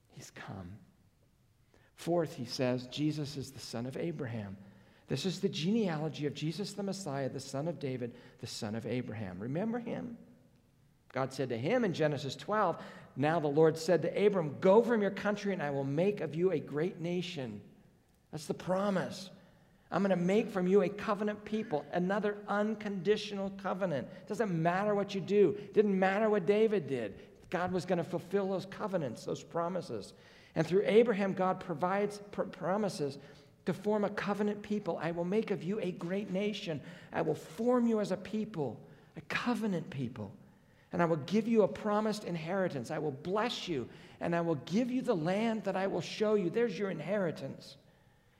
He's 0.09 0.31
come. 0.31 0.73
Fourth, 1.97 2.35
he 2.35 2.45
says, 2.45 2.87
Jesus 2.87 3.37
is 3.37 3.51
the 3.51 3.61
son 3.61 3.87
of 3.87 3.97
Abraham. 3.97 4.57
This 5.09 5.27
is 5.27 5.41
the 5.41 5.49
genealogy 5.49 6.27
of 6.27 6.35
Jesus 6.35 6.73
the 6.73 6.83
Messiah, 6.83 7.29
the 7.29 7.41
son 7.41 7.67
of 7.67 7.81
David, 7.81 8.15
the 8.39 8.47
son 8.47 8.75
of 8.75 8.87
Abraham. 8.87 9.41
Remember 9.41 9.79
him? 9.79 10.17
God 11.13 11.33
said 11.33 11.49
to 11.49 11.59
him 11.59 11.85
in 11.85 11.93
Genesis 11.93 12.37
12, 12.37 12.81
Now 13.21 13.39
the 13.39 13.49
Lord 13.49 13.77
said 13.77 14.01
to 14.01 14.27
Abram, 14.27 14.57
Go 14.63 14.81
from 14.81 15.03
your 15.03 15.11
country, 15.11 15.53
and 15.53 15.63
I 15.63 15.69
will 15.69 15.85
make 15.85 16.23
of 16.23 16.35
you 16.35 16.53
a 16.53 16.59
great 16.59 17.03
nation. 17.03 17.61
That's 18.33 18.47
the 18.47 18.55
promise. 18.55 19.29
I'm 19.91 20.03
going 20.03 20.17
to 20.19 20.25
make 20.25 20.49
from 20.49 20.67
you 20.67 20.81
a 20.83 20.89
covenant 20.89 21.45
people, 21.45 21.85
another 21.93 22.39
unconditional 22.49 23.53
covenant. 23.63 24.09
It 24.23 24.29
doesn't 24.29 24.51
matter 24.51 24.95
what 24.95 25.15
you 25.15 25.21
do, 25.21 25.55
it 25.59 25.75
didn't 25.75 25.99
matter 25.99 26.31
what 26.31 26.47
David 26.47 26.87
did. 26.87 27.15
God 27.51 27.73
was 27.73 27.85
going 27.85 27.99
to 27.99 28.05
fulfill 28.05 28.49
those 28.49 28.65
covenants, 28.65 29.27
those 29.27 29.43
promises. 29.43 30.15
And 30.55 30.67
through 30.67 30.85
Abraham, 30.87 31.35
God 31.35 31.61
provides 31.61 32.23
pr- 32.31 32.45
promises 32.45 33.19
to 33.67 33.75
form 33.75 34.05
a 34.05 34.11
covenant 34.11 34.63
people. 34.63 34.99
I 35.03 35.11
will 35.11 35.27
make 35.27 35.51
of 35.51 35.63
you 35.63 35.79
a 35.81 35.91
great 35.91 36.31
nation. 36.31 36.81
I 37.13 37.21
will 37.21 37.35
form 37.35 37.87
you 37.87 38.01
as 38.01 38.13
a 38.13 38.17
people, 38.17 38.81
a 39.19 39.21
covenant 39.23 39.91
people 39.91 40.33
and 40.93 41.01
I 41.01 41.05
will 41.05 41.17
give 41.17 41.47
you 41.47 41.63
a 41.63 41.69
promised 41.69 42.25
inheritance. 42.25 42.91
I 42.91 42.99
will 42.99 43.13
bless 43.13 43.69
you, 43.69 43.89
and 44.21 44.35
I 44.35 44.41
will 44.41 44.57
give 44.67 44.91
you 44.91 45.03
the 45.03 45.15
land 45.15 45.65
that 45.65 45.77
I 45.77 45.87
will 45.87 46.01
show 46.01 46.35
you. 46.35 46.51
There's 46.51 46.79
your 46.79 46.91
inheritance. 46.91 47.77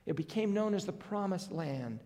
It 0.05 0.15
became 0.15 0.53
known 0.53 0.73
as 0.73 0.85
the 0.85 0.91
promised 0.91 1.51
land. 1.51 1.99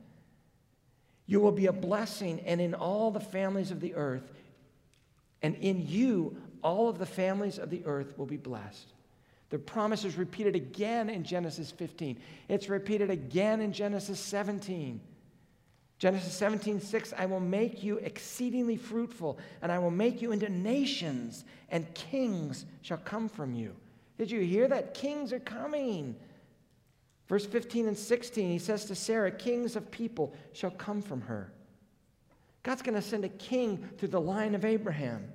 You 1.25 1.39
will 1.39 1.51
be 1.51 1.65
a 1.65 1.73
blessing, 1.73 2.41
and 2.41 2.61
in 2.61 2.73
all 2.75 3.09
the 3.09 3.19
families 3.19 3.71
of 3.71 3.79
the 3.79 3.95
earth, 3.95 4.31
and 5.41 5.55
in 5.55 5.87
you, 5.87 6.37
all 6.61 6.89
of 6.89 6.99
the 6.99 7.05
families 7.05 7.57
of 7.57 7.69
the 7.69 7.83
earth 7.85 8.17
will 8.17 8.25
be 8.25 8.37
blessed. 8.37 8.93
The 9.49 9.59
promise 9.59 10.03
is 10.03 10.17
repeated 10.17 10.55
again 10.55 11.09
in 11.09 11.23
Genesis 11.23 11.71
15. 11.71 12.19
It's 12.49 12.69
repeated 12.69 13.09
again 13.09 13.61
in 13.61 13.71
Genesis 13.71 14.19
17. 14.19 14.99
Genesis 15.97 16.33
17, 16.33 16.81
6, 16.81 17.13
I 17.17 17.25
will 17.25 17.39
make 17.39 17.81
you 17.81 17.97
exceedingly 17.97 18.75
fruitful, 18.75 19.39
and 19.61 19.71
I 19.71 19.79
will 19.79 19.91
make 19.91 20.21
you 20.21 20.33
into 20.33 20.49
nations, 20.49 21.45
and 21.69 21.93
kings 21.93 22.65
shall 22.81 22.97
come 22.97 23.29
from 23.29 23.53
you. 23.53 23.75
Did 24.17 24.29
you 24.29 24.41
hear 24.41 24.67
that? 24.67 24.93
Kings 24.93 25.31
are 25.31 25.39
coming. 25.39 26.15
Verse 27.27 27.45
15 27.45 27.87
and 27.87 27.97
16, 27.97 28.49
he 28.51 28.59
says 28.59 28.85
to 28.85 28.95
Sarah, 28.95 29.31
Kings 29.31 29.75
of 29.75 29.89
people 29.89 30.35
shall 30.53 30.71
come 30.71 31.01
from 31.01 31.21
her. 31.21 31.51
God's 32.63 32.81
going 32.81 32.95
to 32.95 33.01
send 33.01 33.23
a 33.23 33.29
king 33.29 33.77
through 33.97 34.09
the 34.09 34.21
line 34.21 34.53
of 34.53 34.65
Abraham, 34.65 35.25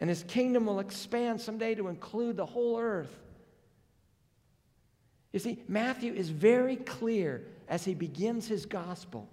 and 0.00 0.10
his 0.10 0.24
kingdom 0.24 0.66
will 0.66 0.80
expand 0.80 1.40
someday 1.40 1.76
to 1.76 1.88
include 1.88 2.36
the 2.36 2.46
whole 2.46 2.80
earth. 2.80 3.16
You 5.32 5.38
see, 5.38 5.62
Matthew 5.68 6.14
is 6.14 6.30
very 6.30 6.76
clear 6.76 7.44
as 7.68 7.84
he 7.84 7.94
begins 7.94 8.48
his 8.48 8.66
gospel 8.66 9.28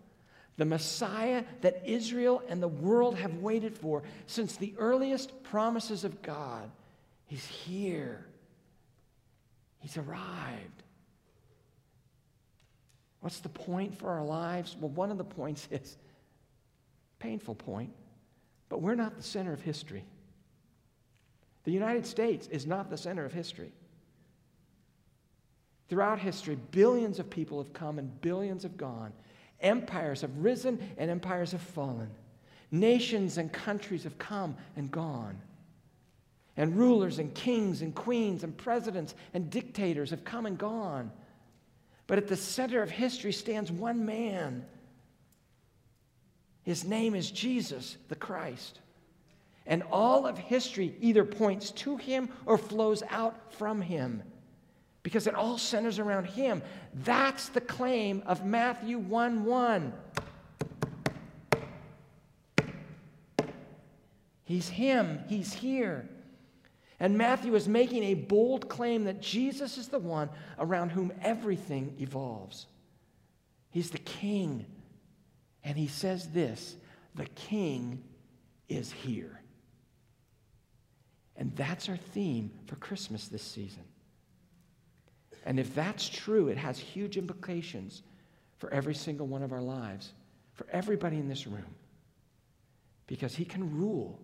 the 0.58 0.66
Messiah 0.66 1.44
that 1.62 1.82
Israel 1.86 2.42
and 2.48 2.62
the 2.62 2.68
world 2.68 3.18
have 3.18 3.36
waited 3.36 3.78
for 3.78 4.04
since 4.26 4.56
the 4.56 4.74
earliest 4.78 5.44
promises 5.44 6.04
of 6.04 6.22
God. 6.22 6.70
He's 7.26 7.46
here. 7.46 8.26
He's 9.80 9.98
arrived. 9.98 10.84
What's 13.20 13.40
the 13.40 13.50
point 13.50 13.98
for 13.98 14.10
our 14.10 14.24
lives? 14.24 14.78
Well, 14.80 14.92
one 14.92 15.12
of 15.12 15.18
the 15.18 15.24
points 15.24 15.68
is 15.72 15.98
painful 17.20 17.56
point, 17.56 17.92
but 18.70 18.82
we're 18.82 18.96
not 18.96 19.18
the 19.18 19.24
center 19.24 19.52
of 19.52 19.62
history. 19.62 20.06
The 21.64 21.72
United 21.72 22.06
States 22.06 22.48
is 22.48 22.68
not 22.68 22.90
the 22.90 22.98
center 22.98 23.26
of 23.26 23.34
history. 23.34 23.72
Throughout 25.90 26.20
history, 26.20 26.58
billions 26.72 27.20
of 27.20 27.30
people 27.30 27.62
have 27.62 27.74
come 27.74 28.00
and 28.00 28.22
billions 28.22 28.64
have 28.64 28.78
gone. 28.78 29.12
Empires 29.62 30.22
have 30.22 30.38
risen 30.38 30.80
and 30.98 31.10
empires 31.10 31.52
have 31.52 31.62
fallen. 31.62 32.10
Nations 32.72 33.38
and 33.38 33.52
countries 33.52 34.04
have 34.04 34.18
come 34.18 34.56
and 34.76 34.92
gone. 34.92 35.40
And 36.58 36.76
rulers 36.76 37.20
and 37.20 37.34
kings 37.34 37.82
and 37.82 37.94
queens 37.94 38.44
and 38.44 38.56
presidents 38.56 39.16
and 39.34 39.50
dictators 39.50 40.10
have 40.10 40.24
come 40.24 40.46
and 40.46 40.58
gone. 40.58 41.12
But 42.08 42.18
at 42.18 42.28
the 42.28 42.38
center 42.38 42.82
of 42.82 42.90
history 42.90 43.34
stands 43.34 43.72
one 43.72 44.06
man. 44.06 44.66
His 46.64 46.84
name 46.84 47.16
is 47.16 47.30
Jesus 47.32 47.98
the 48.10 48.16
Christ. 48.16 48.80
And 49.66 49.84
all 49.92 50.28
of 50.28 50.38
history 50.38 50.96
either 51.02 51.26
points 51.26 51.72
to 51.72 51.98
him 51.98 52.30
or 52.46 52.58
flows 52.58 53.04
out 53.10 53.54
from 53.54 53.82
him 53.82 54.22
because 55.06 55.28
it 55.28 55.36
all 55.36 55.60
centers 55.60 56.00
around 56.00 56.26
him. 56.26 56.64
That's 57.04 57.50
the 57.50 57.62
claim 57.62 58.24
of 58.26 58.44
Matthew 58.44 58.98
1 58.98 59.46
1. 59.46 59.94
He's 64.46 64.68
him, 64.68 65.20
he's 65.28 65.54
here. 65.54 66.10
And 67.00 67.20
Matthew 67.20 67.54
is 67.54 67.68
making 67.68 68.02
a 68.02 68.16
bold 68.16 68.68
claim 68.68 69.04
that 69.04 69.22
Jesus 69.22 69.78
is 69.78 69.90
the 69.90 70.00
one 70.00 70.28
around 70.58 70.90
whom 70.90 71.14
everything 71.22 71.96
evolves. 72.00 72.66
He's 73.70 73.92
the 73.92 74.00
king. 74.00 74.66
And 75.64 75.78
he 75.78 75.88
says 75.88 76.30
this 76.30 76.78
the 77.14 77.28
king 77.36 78.04
is 78.68 78.92
here. 78.92 79.40
And 81.36 81.56
that's 81.56 81.90
our 81.90 81.98
theme 81.98 82.50
for 82.66 82.76
Christmas 82.78 83.28
this 83.28 83.44
season. 83.44 83.84
And 85.46 85.60
if 85.60 85.76
that's 85.76 86.10
true, 86.10 86.48
it 86.48 86.58
has 86.58 86.80
huge 86.80 87.18
implications 87.18 88.02
for 88.58 88.74
every 88.74 88.96
single 88.96 89.28
one 89.28 89.44
of 89.44 89.54
our 89.54 89.62
lives, 89.62 90.12
for 90.54 90.66
everybody 90.72 91.18
in 91.18 91.30
this 91.30 91.46
room. 91.46 91.76
Because 93.08 93.36
He 93.36 93.46
can 93.46 93.78
rule 93.78 94.20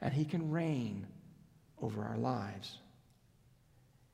and 0.00 0.12
He 0.12 0.26
can 0.26 0.50
reign 0.50 1.06
over 1.80 2.04
our 2.04 2.18
lives. 2.18 2.78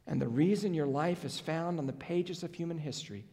And 0.07 0.21
the 0.21 0.29
reason 0.29 0.75
your 0.75 0.87
life 0.87 1.25
is 1.25 1.41
found 1.41 1.79
on 1.79 1.87
the 1.87 1.93
pages 1.93 2.43
of 2.43 2.55
human 2.55 2.79
history 2.79 3.25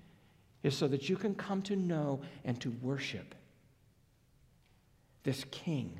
is 0.64 0.76
so 0.76 0.88
that 0.88 1.10
you 1.10 1.16
can 1.16 1.36
come 1.36 1.62
to 1.64 1.76
know 1.76 2.22
and 2.44 2.60
to 2.62 2.72
worship 2.82 3.36
this 5.24 5.46
King 5.52 6.00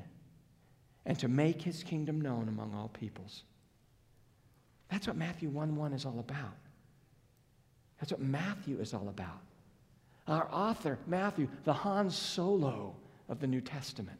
and 1.06 1.18
to 1.18 1.28
make 1.28 1.62
His 1.62 1.82
kingdom 1.82 2.20
known 2.20 2.48
among 2.48 2.74
all 2.74 2.88
peoples. 2.88 3.44
That's 4.90 5.06
what 5.06 5.16
Matthew 5.16 5.48
1 5.48 5.76
1 5.76 5.92
is 5.92 6.04
all 6.04 6.18
about. 6.18 6.56
That's 8.00 8.12
what 8.12 8.20
Matthew 8.20 8.80
is 8.80 8.94
all 8.94 9.08
about. 9.08 9.40
Our 10.26 10.48
author, 10.50 10.98
Matthew, 11.06 11.48
the 11.64 11.72
Han 11.72 12.10
Solo 12.10 12.94
of 13.28 13.40
the 13.40 13.46
New 13.46 13.60
Testament. 13.60 14.18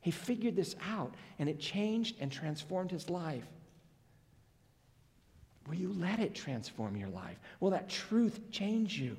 He 0.00 0.10
figured 0.10 0.56
this 0.56 0.74
out, 0.88 1.14
and 1.38 1.48
it 1.48 1.60
changed 1.60 2.16
and 2.20 2.30
transformed 2.30 2.90
his 2.90 3.10
life. 3.10 3.44
Will 5.68 5.76
you 5.76 5.92
let 5.92 6.18
it 6.18 6.34
transform 6.34 6.96
your 6.96 7.08
life? 7.08 7.38
Will 7.60 7.70
that 7.70 7.88
truth 7.88 8.40
change 8.50 8.98
you? 8.98 9.16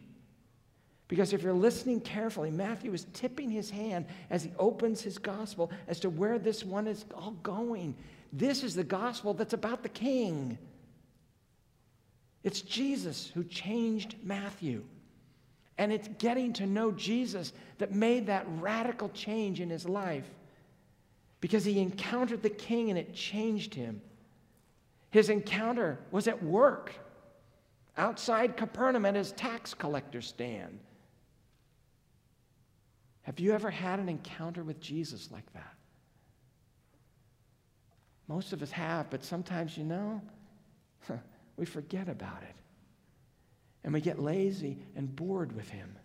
Because 1.07 1.31
if 1.31 1.41
you're 1.41 1.53
listening 1.53 2.01
carefully, 2.01 2.51
Matthew 2.51 2.93
is 2.93 3.05
tipping 3.13 3.49
his 3.49 3.69
hand 3.69 4.05
as 4.29 4.43
he 4.43 4.51
opens 4.57 5.01
his 5.01 5.17
gospel 5.17 5.71
as 5.87 5.99
to 6.01 6.09
where 6.09 6.39
this 6.39 6.63
one 6.63 6.87
is 6.87 7.05
all 7.15 7.35
going. 7.43 7.95
This 8.31 8.63
is 8.63 8.73
the 8.75 8.83
gospel 8.83 9.33
that's 9.33 9.53
about 9.53 9.83
the 9.83 9.89
king. 9.89 10.57
It's 12.43 12.61
Jesus 12.61 13.31
who 13.33 13.43
changed 13.43 14.15
Matthew. 14.23 14.83
And 15.77 15.91
it's 15.91 16.09
getting 16.19 16.53
to 16.53 16.67
know 16.67 16.91
Jesus 16.91 17.53
that 17.79 17.93
made 17.93 18.27
that 18.27 18.45
radical 18.59 19.09
change 19.09 19.59
in 19.59 19.69
his 19.69 19.87
life 19.87 20.29
because 21.39 21.65
he 21.65 21.79
encountered 21.79 22.43
the 22.43 22.49
king 22.49 22.89
and 22.89 22.99
it 22.99 23.13
changed 23.13 23.73
him. 23.73 24.01
His 25.09 25.29
encounter 25.29 25.99
was 26.11 26.27
at 26.27 26.43
work 26.43 26.93
outside 27.97 28.57
Capernaum 28.57 29.05
at 29.05 29.15
his 29.15 29.31
tax 29.31 29.73
collector 29.73 30.21
stand. 30.21 30.79
Have 33.23 33.39
you 33.39 33.53
ever 33.53 33.69
had 33.69 33.99
an 33.99 34.09
encounter 34.09 34.63
with 34.63 34.79
Jesus 34.79 35.29
like 35.31 35.51
that? 35.53 35.73
Most 38.27 38.53
of 38.53 38.61
us 38.61 38.71
have, 38.71 39.09
but 39.09 39.23
sometimes, 39.23 39.77
you 39.77 39.83
know, 39.83 40.21
we 41.57 41.65
forget 41.65 42.09
about 42.09 42.43
it. 42.43 42.55
And 43.83 43.93
we 43.93 44.01
get 44.01 44.19
lazy 44.19 44.77
and 44.95 45.13
bored 45.13 45.53
with 45.55 45.69
Him. 45.69 45.95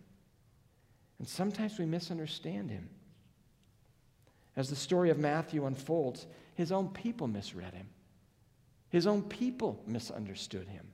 And 1.19 1.29
sometimes 1.29 1.79
we 1.79 1.87
misunderstand 1.87 2.71
Him. 2.71 2.89
As 4.59 4.69
the 4.69 4.77
story 4.77 5.11
of 5.11 5.21
Matthew 5.21 5.67
unfolds, 5.67 6.27
his 6.57 6.73
own 6.73 6.89
people 6.89 7.29
misread 7.29 7.73
him. 7.73 7.87
His 8.89 9.07
own 9.07 9.23
people 9.23 9.81
misunderstood 9.87 10.67
him. 10.67 10.89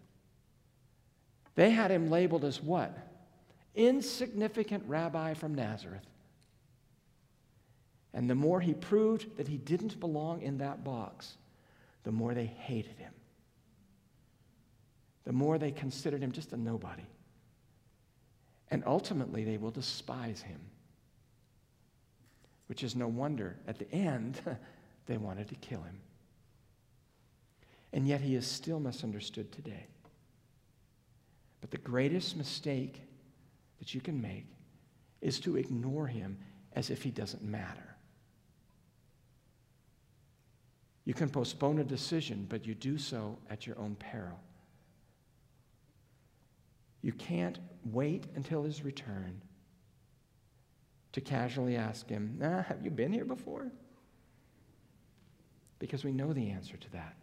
They 1.55 1.71
had 1.71 1.91
him 1.91 2.11
labeled 2.11 2.45
as 2.45 2.63
what? 2.63 2.95
Insignificant 3.75 4.85
rabbi 4.87 5.33
from 5.33 5.55
Nazareth. 5.55 6.05
And 8.13 8.29
the 8.29 8.35
more 8.35 8.61
he 8.61 8.75
proved 8.75 9.35
that 9.39 9.49
he 9.49 9.57
didn't 9.57 9.99
belong 9.99 10.43
in 10.43 10.59
that 10.59 10.85
box, 10.85 11.39
the 12.03 12.13
more 12.13 12.35
they 12.35 12.45
hated 12.45 12.99
him. 12.99 13.14
The 15.25 15.33
more 15.33 15.59
they 15.59 15.71
considered 15.71 16.23
him 16.23 16.33
just 16.33 16.53
a 16.53 16.57
nobody. 16.57 17.07
And 18.71 18.83
ultimately, 18.87 19.45
they 19.45 19.57
will 19.57 19.71
despise 19.71 20.43
him. 20.43 20.61
Which 22.67 22.83
is 22.83 22.97
no 22.97 23.09
wonder. 23.09 23.57
At 23.67 23.79
the 23.79 23.91
end, 23.93 24.41
they 25.07 25.17
wanted 25.17 25.49
to 25.49 25.55
kill 25.57 25.83
him. 25.83 26.01
And 27.93 28.07
yet, 28.09 28.21
he 28.21 28.35
is 28.35 28.47
still 28.47 28.81
misunderstood 28.81 29.53
today. 29.53 29.87
But 31.61 31.71
the 31.71 31.79
greatest 31.79 32.37
mistake 32.37 33.01
that 33.79 33.95
you 33.95 34.01
can 34.01 34.21
make 34.21 34.47
is 35.21 35.41
to 35.41 35.57
ignore 35.57 36.07
him 36.07 36.39
as 36.75 36.91
if 36.91 37.03
he 37.03 37.11
doesn't 37.11 37.43
matter. 37.43 37.97
You 41.05 41.15
can 41.15 41.29
postpone 41.29 41.79
a 41.79 41.85
decision, 41.85 42.47
but 42.49 42.67
you 42.67 42.75
do 42.75 42.99
so 42.99 43.39
at 43.51 43.67
your 43.67 43.79
own 43.79 43.95
peril. 43.95 44.39
You 47.05 47.13
can't 47.13 47.59
wait 47.85 48.25
until 48.35 48.63
his 48.63 48.83
return 48.83 49.43
to 51.13 51.21
casually 51.21 51.77
ask 51.77 52.09
him, 52.09 52.41
ah, 52.43 52.63
Have 52.63 52.83
you 52.83 52.91
been 52.91 53.13
here 53.13 53.27
before? 53.27 53.71
Because 55.79 56.03
we 56.03 56.13
know 56.13 56.33
the 56.33 56.49
answer 56.49 56.79
to 56.79 56.93
that. 56.93 57.15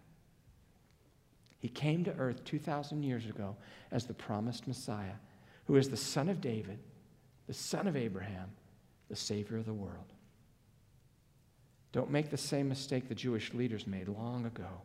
He 1.57 1.67
came 1.67 2.03
to 2.03 2.13
earth 2.13 2.45
2,000 2.45 3.01
years 3.01 3.25
ago 3.25 3.55
as 3.91 4.05
the 4.05 4.13
promised 4.13 4.67
Messiah, 4.67 5.15
who 5.65 5.75
is 5.77 5.89
the 5.89 5.97
son 5.97 6.29
of 6.29 6.41
David, 6.41 6.77
the 7.47 7.53
son 7.53 7.87
of 7.87 7.95
Abraham, 7.95 8.51
the 9.09 9.15
Savior 9.15 9.57
of 9.57 9.65
the 9.65 9.73
world. 9.73 10.13
Don't 11.91 12.11
make 12.11 12.29
the 12.29 12.37
same 12.37 12.69
mistake 12.69 13.09
the 13.09 13.15
Jewish 13.15 13.51
leaders 13.55 13.87
made 13.87 14.09
long 14.09 14.45
ago. 14.45 14.83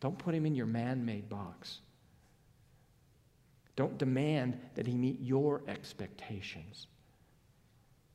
Don't 0.00 0.18
put 0.18 0.34
him 0.34 0.46
in 0.46 0.54
your 0.54 0.64
man 0.64 1.04
made 1.04 1.28
box. 1.28 1.80
Don't 3.76 3.96
demand 3.98 4.58
that 4.74 4.86
he 4.86 4.94
meet 4.94 5.18
your 5.20 5.62
expectations 5.66 6.86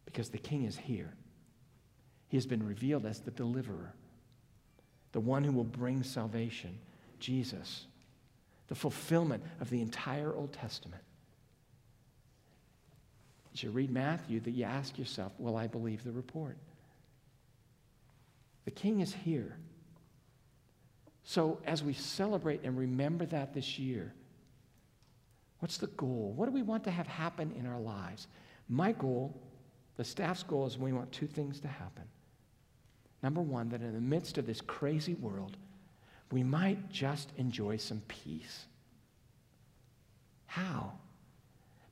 because 0.05 0.29
the 0.29 0.37
king 0.37 0.65
is 0.65 0.77
here. 0.77 1.13
He 2.29 2.37
has 2.37 2.45
been 2.45 2.65
revealed 2.65 3.05
as 3.05 3.19
the 3.19 3.31
deliverer, 3.31 3.93
the 5.11 5.19
one 5.19 5.43
who 5.43 5.51
will 5.51 5.63
bring 5.63 6.03
salvation, 6.03 6.77
Jesus, 7.19 7.85
the 8.67 8.75
fulfillment 8.75 9.43
of 9.61 9.69
the 9.69 9.81
entire 9.81 10.33
Old 10.33 10.53
Testament. 10.53 11.01
As 13.53 13.63
you 13.63 13.71
read 13.71 13.89
Matthew, 13.89 14.39
that 14.41 14.51
you 14.51 14.65
ask 14.65 14.99
yourself, 14.99 15.31
Will 15.39 15.55
I 15.55 15.65
believe 15.67 16.03
the 16.03 16.11
report? 16.11 16.57
The 18.65 18.71
king 18.71 18.99
is 18.99 19.13
here. 19.13 19.57
So, 21.23 21.59
as 21.65 21.83
we 21.83 21.93
celebrate 21.93 22.63
and 22.63 22.77
remember 22.77 23.25
that 23.27 23.53
this 23.53 23.79
year, 23.79 24.13
What's 25.59 25.77
the 25.77 25.87
goal? 25.87 26.33
What 26.35 26.45
do 26.45 26.51
we 26.51 26.61
want 26.61 26.83
to 26.83 26.91
have 26.91 27.07
happen 27.07 27.51
in 27.57 27.65
our 27.65 27.79
lives? 27.79 28.27
My 28.69 28.91
goal, 28.91 29.35
the 29.95 30.03
staff's 30.03 30.43
goal, 30.43 30.67
is 30.67 30.77
we 30.77 30.93
want 30.93 31.11
two 31.11 31.27
things 31.27 31.59
to 31.61 31.67
happen. 31.67 32.03
Number 33.23 33.41
one, 33.41 33.69
that 33.69 33.81
in 33.81 33.93
the 33.93 34.01
midst 34.01 34.37
of 34.37 34.45
this 34.45 34.61
crazy 34.61 35.15
world, 35.15 35.57
we 36.31 36.43
might 36.43 36.89
just 36.89 37.31
enjoy 37.37 37.77
some 37.77 38.01
peace. 38.07 38.65
How? 40.45 40.91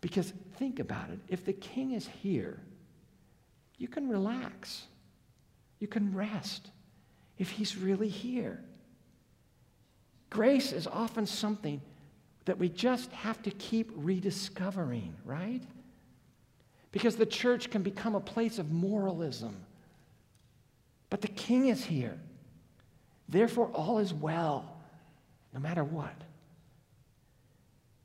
Because 0.01 0.33
think 0.57 0.79
about 0.79 1.09
it 1.09 1.19
if 1.29 1.45
the 1.45 1.53
king 1.53 1.93
is 1.93 2.07
here, 2.07 2.59
you 3.77 3.87
can 3.87 4.07
relax, 4.07 4.83
you 5.79 5.87
can 5.87 6.13
rest 6.13 6.69
if 7.37 7.49
he's 7.49 7.77
really 7.77 8.07
here. 8.07 8.63
Grace 10.29 10.71
is 10.71 10.85
often 10.85 11.25
something 11.25 11.81
that 12.45 12.57
we 12.57 12.69
just 12.69 13.11
have 13.11 13.41
to 13.43 13.51
keep 13.51 13.91
rediscovering, 13.95 15.15
right? 15.25 15.63
Because 16.91 17.15
the 17.15 17.25
church 17.25 17.69
can 17.71 17.81
become 17.81 18.15
a 18.15 18.19
place 18.19 18.59
of 18.59 18.71
moralism. 18.71 19.55
But 21.09 21.21
the 21.21 21.27
king 21.27 21.67
is 21.67 21.83
here. 21.83 22.17
Therefore, 23.27 23.69
all 23.73 23.97
is 23.97 24.13
well, 24.13 24.77
no 25.53 25.59
matter 25.59 25.83
what. 25.83 26.15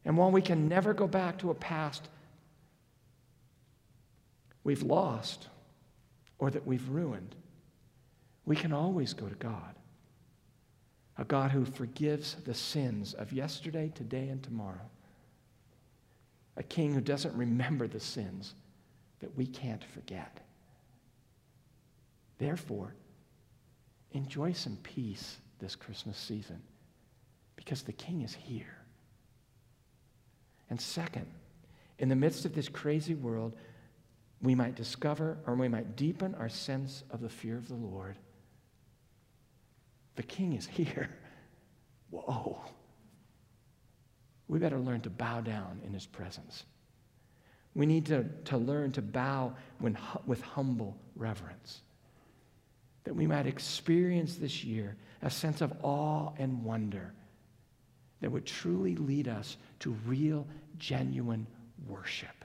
And 0.05 0.16
while 0.16 0.30
we 0.30 0.41
can 0.41 0.68
never 0.68 0.95
go 0.95 1.07
back 1.07 1.38
to 1.38 1.51
a 1.51 1.55
past 1.55 2.09
we've 4.64 4.82
lost 4.82 5.49
or 6.38 6.51
that 6.51 6.66
we've 6.66 6.88
ruined, 6.88 7.34
we 8.47 8.57
can 8.57 8.72
always 8.72 9.12
go 9.12 9.26
to 9.26 9.34
God 9.34 9.74
a 11.21 11.25
God 11.25 11.51
who 11.51 11.66
forgives 11.66 12.37
the 12.47 12.55
sins 12.55 13.12
of 13.12 13.31
yesterday, 13.31 13.93
today, 13.95 14.29
and 14.29 14.43
tomorrow. 14.43 14.89
A 16.57 16.62
king 16.62 16.95
who 16.95 17.03
doesn't 17.03 17.37
remember 17.37 17.87
the 17.87 18.01
sins 18.01 18.55
that 19.21 19.37
we 19.37 19.47
can't 19.47 19.85
forget. 19.85 20.41
Therefore, 22.39 22.95
enjoy 24.12 24.53
some 24.53 24.79
peace 24.83 25.37
this 25.59 25.77
Christmas 25.77 26.16
season 26.16 26.62
because 27.55 27.83
the 27.83 27.93
king 27.93 28.23
is 28.23 28.35
here. 28.35 28.79
And 30.71 30.81
second, 30.81 31.27
in 31.99 32.09
the 32.09 32.16
midst 32.16 32.47
of 32.47 32.55
this 32.55 32.68
crazy 32.71 33.14
world, 33.14 33.55
we 34.41 34.55
might 34.55 34.75
discover 34.75 35.37
or 35.47 35.55
we 35.55 35.68
might 35.68 35.97
deepen 35.97 36.35
our 36.37 36.49
sense 36.49 37.05
of 37.11 37.21
the 37.21 37.29
fear 37.29 37.59
of 37.59 37.68
the 37.68 37.75
Lord 37.75 38.16
the 40.21 40.27
king 40.27 40.53
is 40.53 40.66
here. 40.66 41.09
Whoa. 42.11 42.61
We 44.49 44.59
better 44.59 44.79
learn 44.79 45.01
to 45.01 45.09
bow 45.09 45.41
down 45.41 45.81
in 45.87 45.95
his 45.95 46.05
presence. 46.05 46.64
We 47.75 47.87
need 47.87 48.05
to, 48.07 48.27
to 48.45 48.59
learn 48.59 48.93
to 48.93 49.01
bow 49.01 49.55
when, 49.79 49.97
with 50.27 50.43
humble 50.43 50.95
reverence. 51.16 51.81
That 53.05 53.16
we 53.16 53.27
might 53.27 53.47
experience 53.47 54.37
this 54.37 54.62
year 54.62 54.95
a 55.23 55.31
sense 55.31 55.62
of 55.62 55.73
awe 55.83 56.33
and 56.37 56.62
wonder 56.64 57.14
that 58.21 58.31
would 58.31 58.45
truly 58.45 58.97
lead 58.97 59.27
us 59.27 59.57
to 59.79 59.93
real, 60.05 60.47
genuine 60.77 61.47
worship. 61.89 62.45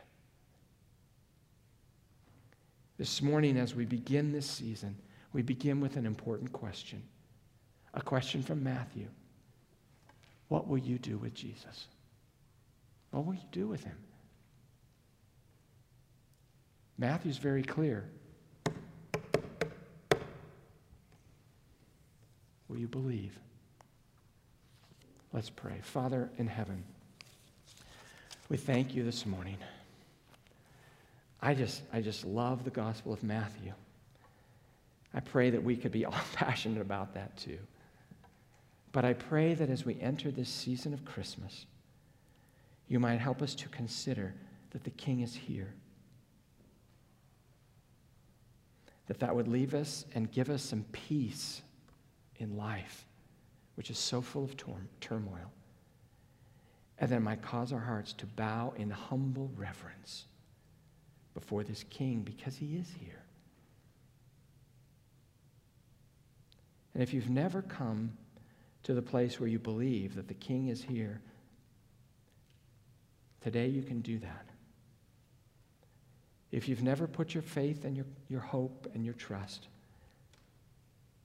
This 2.98 3.22
morning, 3.22 3.58
as 3.58 3.76
we 3.76 3.84
begin 3.84 4.32
this 4.32 4.50
season, 4.50 4.96
we 5.34 5.42
begin 5.42 5.82
with 5.82 5.98
an 5.98 6.06
important 6.06 6.54
question 6.54 7.04
a 7.96 8.02
question 8.02 8.44
from 8.44 8.64
Matthew 8.64 9.08
What 10.50 10.68
will 10.68 10.78
you 10.78 11.00
do 11.00 11.18
with 11.18 11.34
Jesus? 11.34 11.88
What 13.12 13.26
will 13.26 13.34
you 13.34 13.48
do 13.52 13.68
with 13.68 13.84
him? 13.84 13.98
Matthew's 16.98 17.38
very 17.38 17.64
clear. 17.64 18.06
Will 22.68 22.78
you 22.78 22.88
believe? 22.88 23.38
Let's 25.34 25.50
pray. 25.50 25.80
Father 25.82 26.30
in 26.38 26.48
heaven, 26.48 26.84
we 28.50 28.58
thank 28.58 28.96
you 28.96 29.04
this 29.04 29.26
morning. 29.26 29.58
I 31.42 31.54
just, 31.54 31.82
I 31.94 32.02
just 32.02 32.26
love 32.26 32.64
the 32.64 32.70
Gospel 32.70 33.14
of 33.14 33.24
Matthew. 33.24 33.74
I 35.14 35.20
pray 35.20 35.52
that 35.52 35.64
we 35.64 35.76
could 35.76 35.92
be 35.92 36.06
all 36.06 36.14
passionate 36.34 36.82
about 36.82 37.14
that 37.14 37.38
too. 37.38 37.58
But 38.96 39.04
I 39.04 39.12
pray 39.12 39.56
that 39.56 39.70
as 39.70 39.84
we 39.84 40.00
enter 40.00 40.32
this 40.32 40.48
season 40.48 40.94
of 40.94 41.04
Christmas, 41.04 41.66
you 42.88 42.98
might 42.98 43.20
help 43.20 43.42
us 43.42 43.54
to 43.56 43.68
consider 43.68 44.34
that 44.72 44.86
the 44.86 44.90
King 44.92 45.20
is 45.20 45.36
here. 45.36 45.74
That 49.08 49.20
that 49.20 49.36
would 49.36 49.50
leave 49.50 49.74
us 49.74 50.06
and 50.16 50.32
give 50.32 50.50
us 50.50 50.64
some 50.64 50.86
peace 50.94 51.62
in 52.38 52.56
life, 52.56 53.06
which 53.76 53.90
is 53.90 53.98
so 53.98 54.22
full 54.22 54.46
of 54.46 54.56
tor- 54.56 54.88
turmoil. 55.02 55.52
And 56.98 57.12
that 57.12 57.22
might 57.22 57.42
cause 57.42 57.74
our 57.74 57.82
hearts 57.82 58.14
to 58.14 58.26
bow 58.26 58.74
in 58.78 58.90
humble 58.90 59.52
reverence 59.58 60.24
before 61.34 61.66
this 61.66 61.84
King 61.90 62.22
because 62.22 62.56
he 62.56 62.78
is 62.78 62.88
here. 62.98 63.24
And 66.94 67.04
if 67.04 67.14
you've 67.14 67.30
never 67.30 67.62
come 67.62 68.14
to 68.86 68.94
the 68.94 69.02
place 69.02 69.40
where 69.40 69.50
you 69.50 69.60
believe 69.60 70.16
that 70.16 70.28
the 70.28 70.34
King 70.36 70.68
is 70.68 70.82
here, 70.82 71.20
today 73.42 73.68
you 73.68 73.82
can 73.82 74.00
do 74.00 74.20
that. 74.20 74.46
If 76.52 76.70
you've 76.70 76.84
never 76.84 77.08
put 77.08 77.34
your 77.34 77.44
faith 77.44 77.84
and 77.84 77.98
your, 77.98 78.06
your 78.30 78.40
hope 78.40 78.88
and 78.94 79.04
your 79.04 79.16
trust 79.16 79.68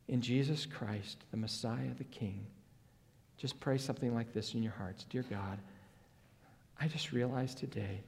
in 0.09 0.23
Jesus 0.23 0.67
Christ, 0.67 1.19
the 1.31 1.37
Messiah, 1.37 1.95
the 1.97 2.05
King. 2.05 2.47
Just 3.37 3.61
pray 3.61 3.79
something 3.79 4.15
like 4.15 4.33
this 4.33 4.55
in 4.55 4.63
your 4.63 4.73
hearts 4.73 5.05
Dear 5.05 5.23
God, 5.23 5.59
I 6.81 6.89
just 6.89 7.13
realized 7.13 7.59
today 7.59 8.01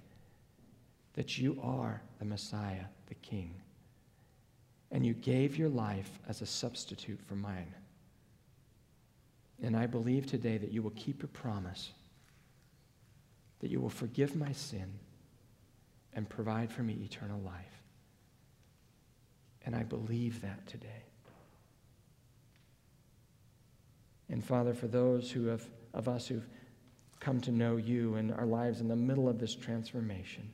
that 1.14 1.36
you 1.38 1.60
are 1.62 2.00
the 2.18 2.24
Messiah, 2.24 2.86
the 3.06 3.14
King, 3.16 3.54
and 4.90 5.04
you 5.04 5.12
gave 5.12 5.58
your 5.58 5.68
life 5.68 6.18
as 6.26 6.40
a 6.40 6.46
substitute 6.46 7.20
for 7.28 7.34
mine. 7.34 7.72
And 9.62 9.76
I 9.76 9.86
believe 9.86 10.26
today 10.26 10.58
that 10.58 10.72
you 10.72 10.82
will 10.82 10.90
keep 10.90 11.22
your 11.22 11.28
promise, 11.28 11.92
that 13.60 13.70
you 13.70 13.80
will 13.80 13.88
forgive 13.88 14.34
my 14.34 14.52
sin 14.52 14.92
and 16.14 16.28
provide 16.28 16.70
for 16.70 16.82
me 16.82 16.98
eternal 17.04 17.40
life. 17.40 17.82
And 19.64 19.76
I 19.76 19.84
believe 19.84 20.40
that 20.42 20.66
today. 20.66 21.04
And 24.28 24.44
Father, 24.44 24.74
for 24.74 24.88
those 24.88 25.30
who 25.30 25.46
have, 25.46 25.64
of 25.94 26.08
us 26.08 26.26
who've 26.26 26.48
come 27.20 27.40
to 27.42 27.52
know 27.52 27.76
you 27.76 28.16
and 28.16 28.32
our 28.32 28.46
lives 28.46 28.80
in 28.80 28.88
the 28.88 28.96
middle 28.96 29.28
of 29.28 29.38
this 29.38 29.54
transformation, 29.54 30.50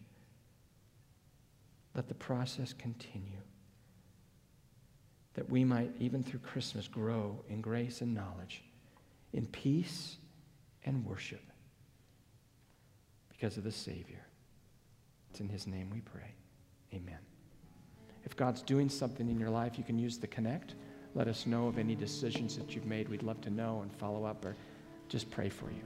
let 1.94 2.08
the 2.08 2.14
process 2.14 2.74
continue. 2.74 3.40
That 5.34 5.48
we 5.48 5.64
might, 5.64 5.92
even 5.98 6.22
through 6.22 6.40
Christmas, 6.40 6.88
grow 6.88 7.42
in 7.48 7.60
grace 7.60 8.02
and 8.02 8.14
knowledge, 8.14 8.64
in 9.32 9.46
peace 9.46 10.16
and 10.84 11.04
worship 11.04 11.42
because 13.28 13.56
of 13.56 13.64
the 13.64 13.72
Savior. 13.72 14.24
It's 15.30 15.40
in 15.40 15.48
His 15.48 15.66
name 15.66 15.90
we 15.90 16.00
pray. 16.00 16.34
Amen. 16.94 17.18
If 18.24 18.36
God's 18.36 18.62
doing 18.62 18.88
something 18.88 19.28
in 19.28 19.38
your 19.38 19.50
life, 19.50 19.78
you 19.78 19.84
can 19.84 19.98
use 19.98 20.18
the 20.18 20.26
connect. 20.26 20.74
Let 21.14 21.28
us 21.28 21.46
know 21.46 21.66
of 21.68 21.78
any 21.78 21.94
decisions 21.94 22.56
that 22.56 22.74
you've 22.74 22.86
made. 22.86 23.08
We'd 23.08 23.22
love 23.22 23.40
to 23.42 23.50
know 23.50 23.80
and 23.82 23.92
follow 23.92 24.24
up 24.24 24.44
or 24.44 24.56
just 25.08 25.30
pray 25.30 25.48
for 25.48 25.70
you. 25.70 25.82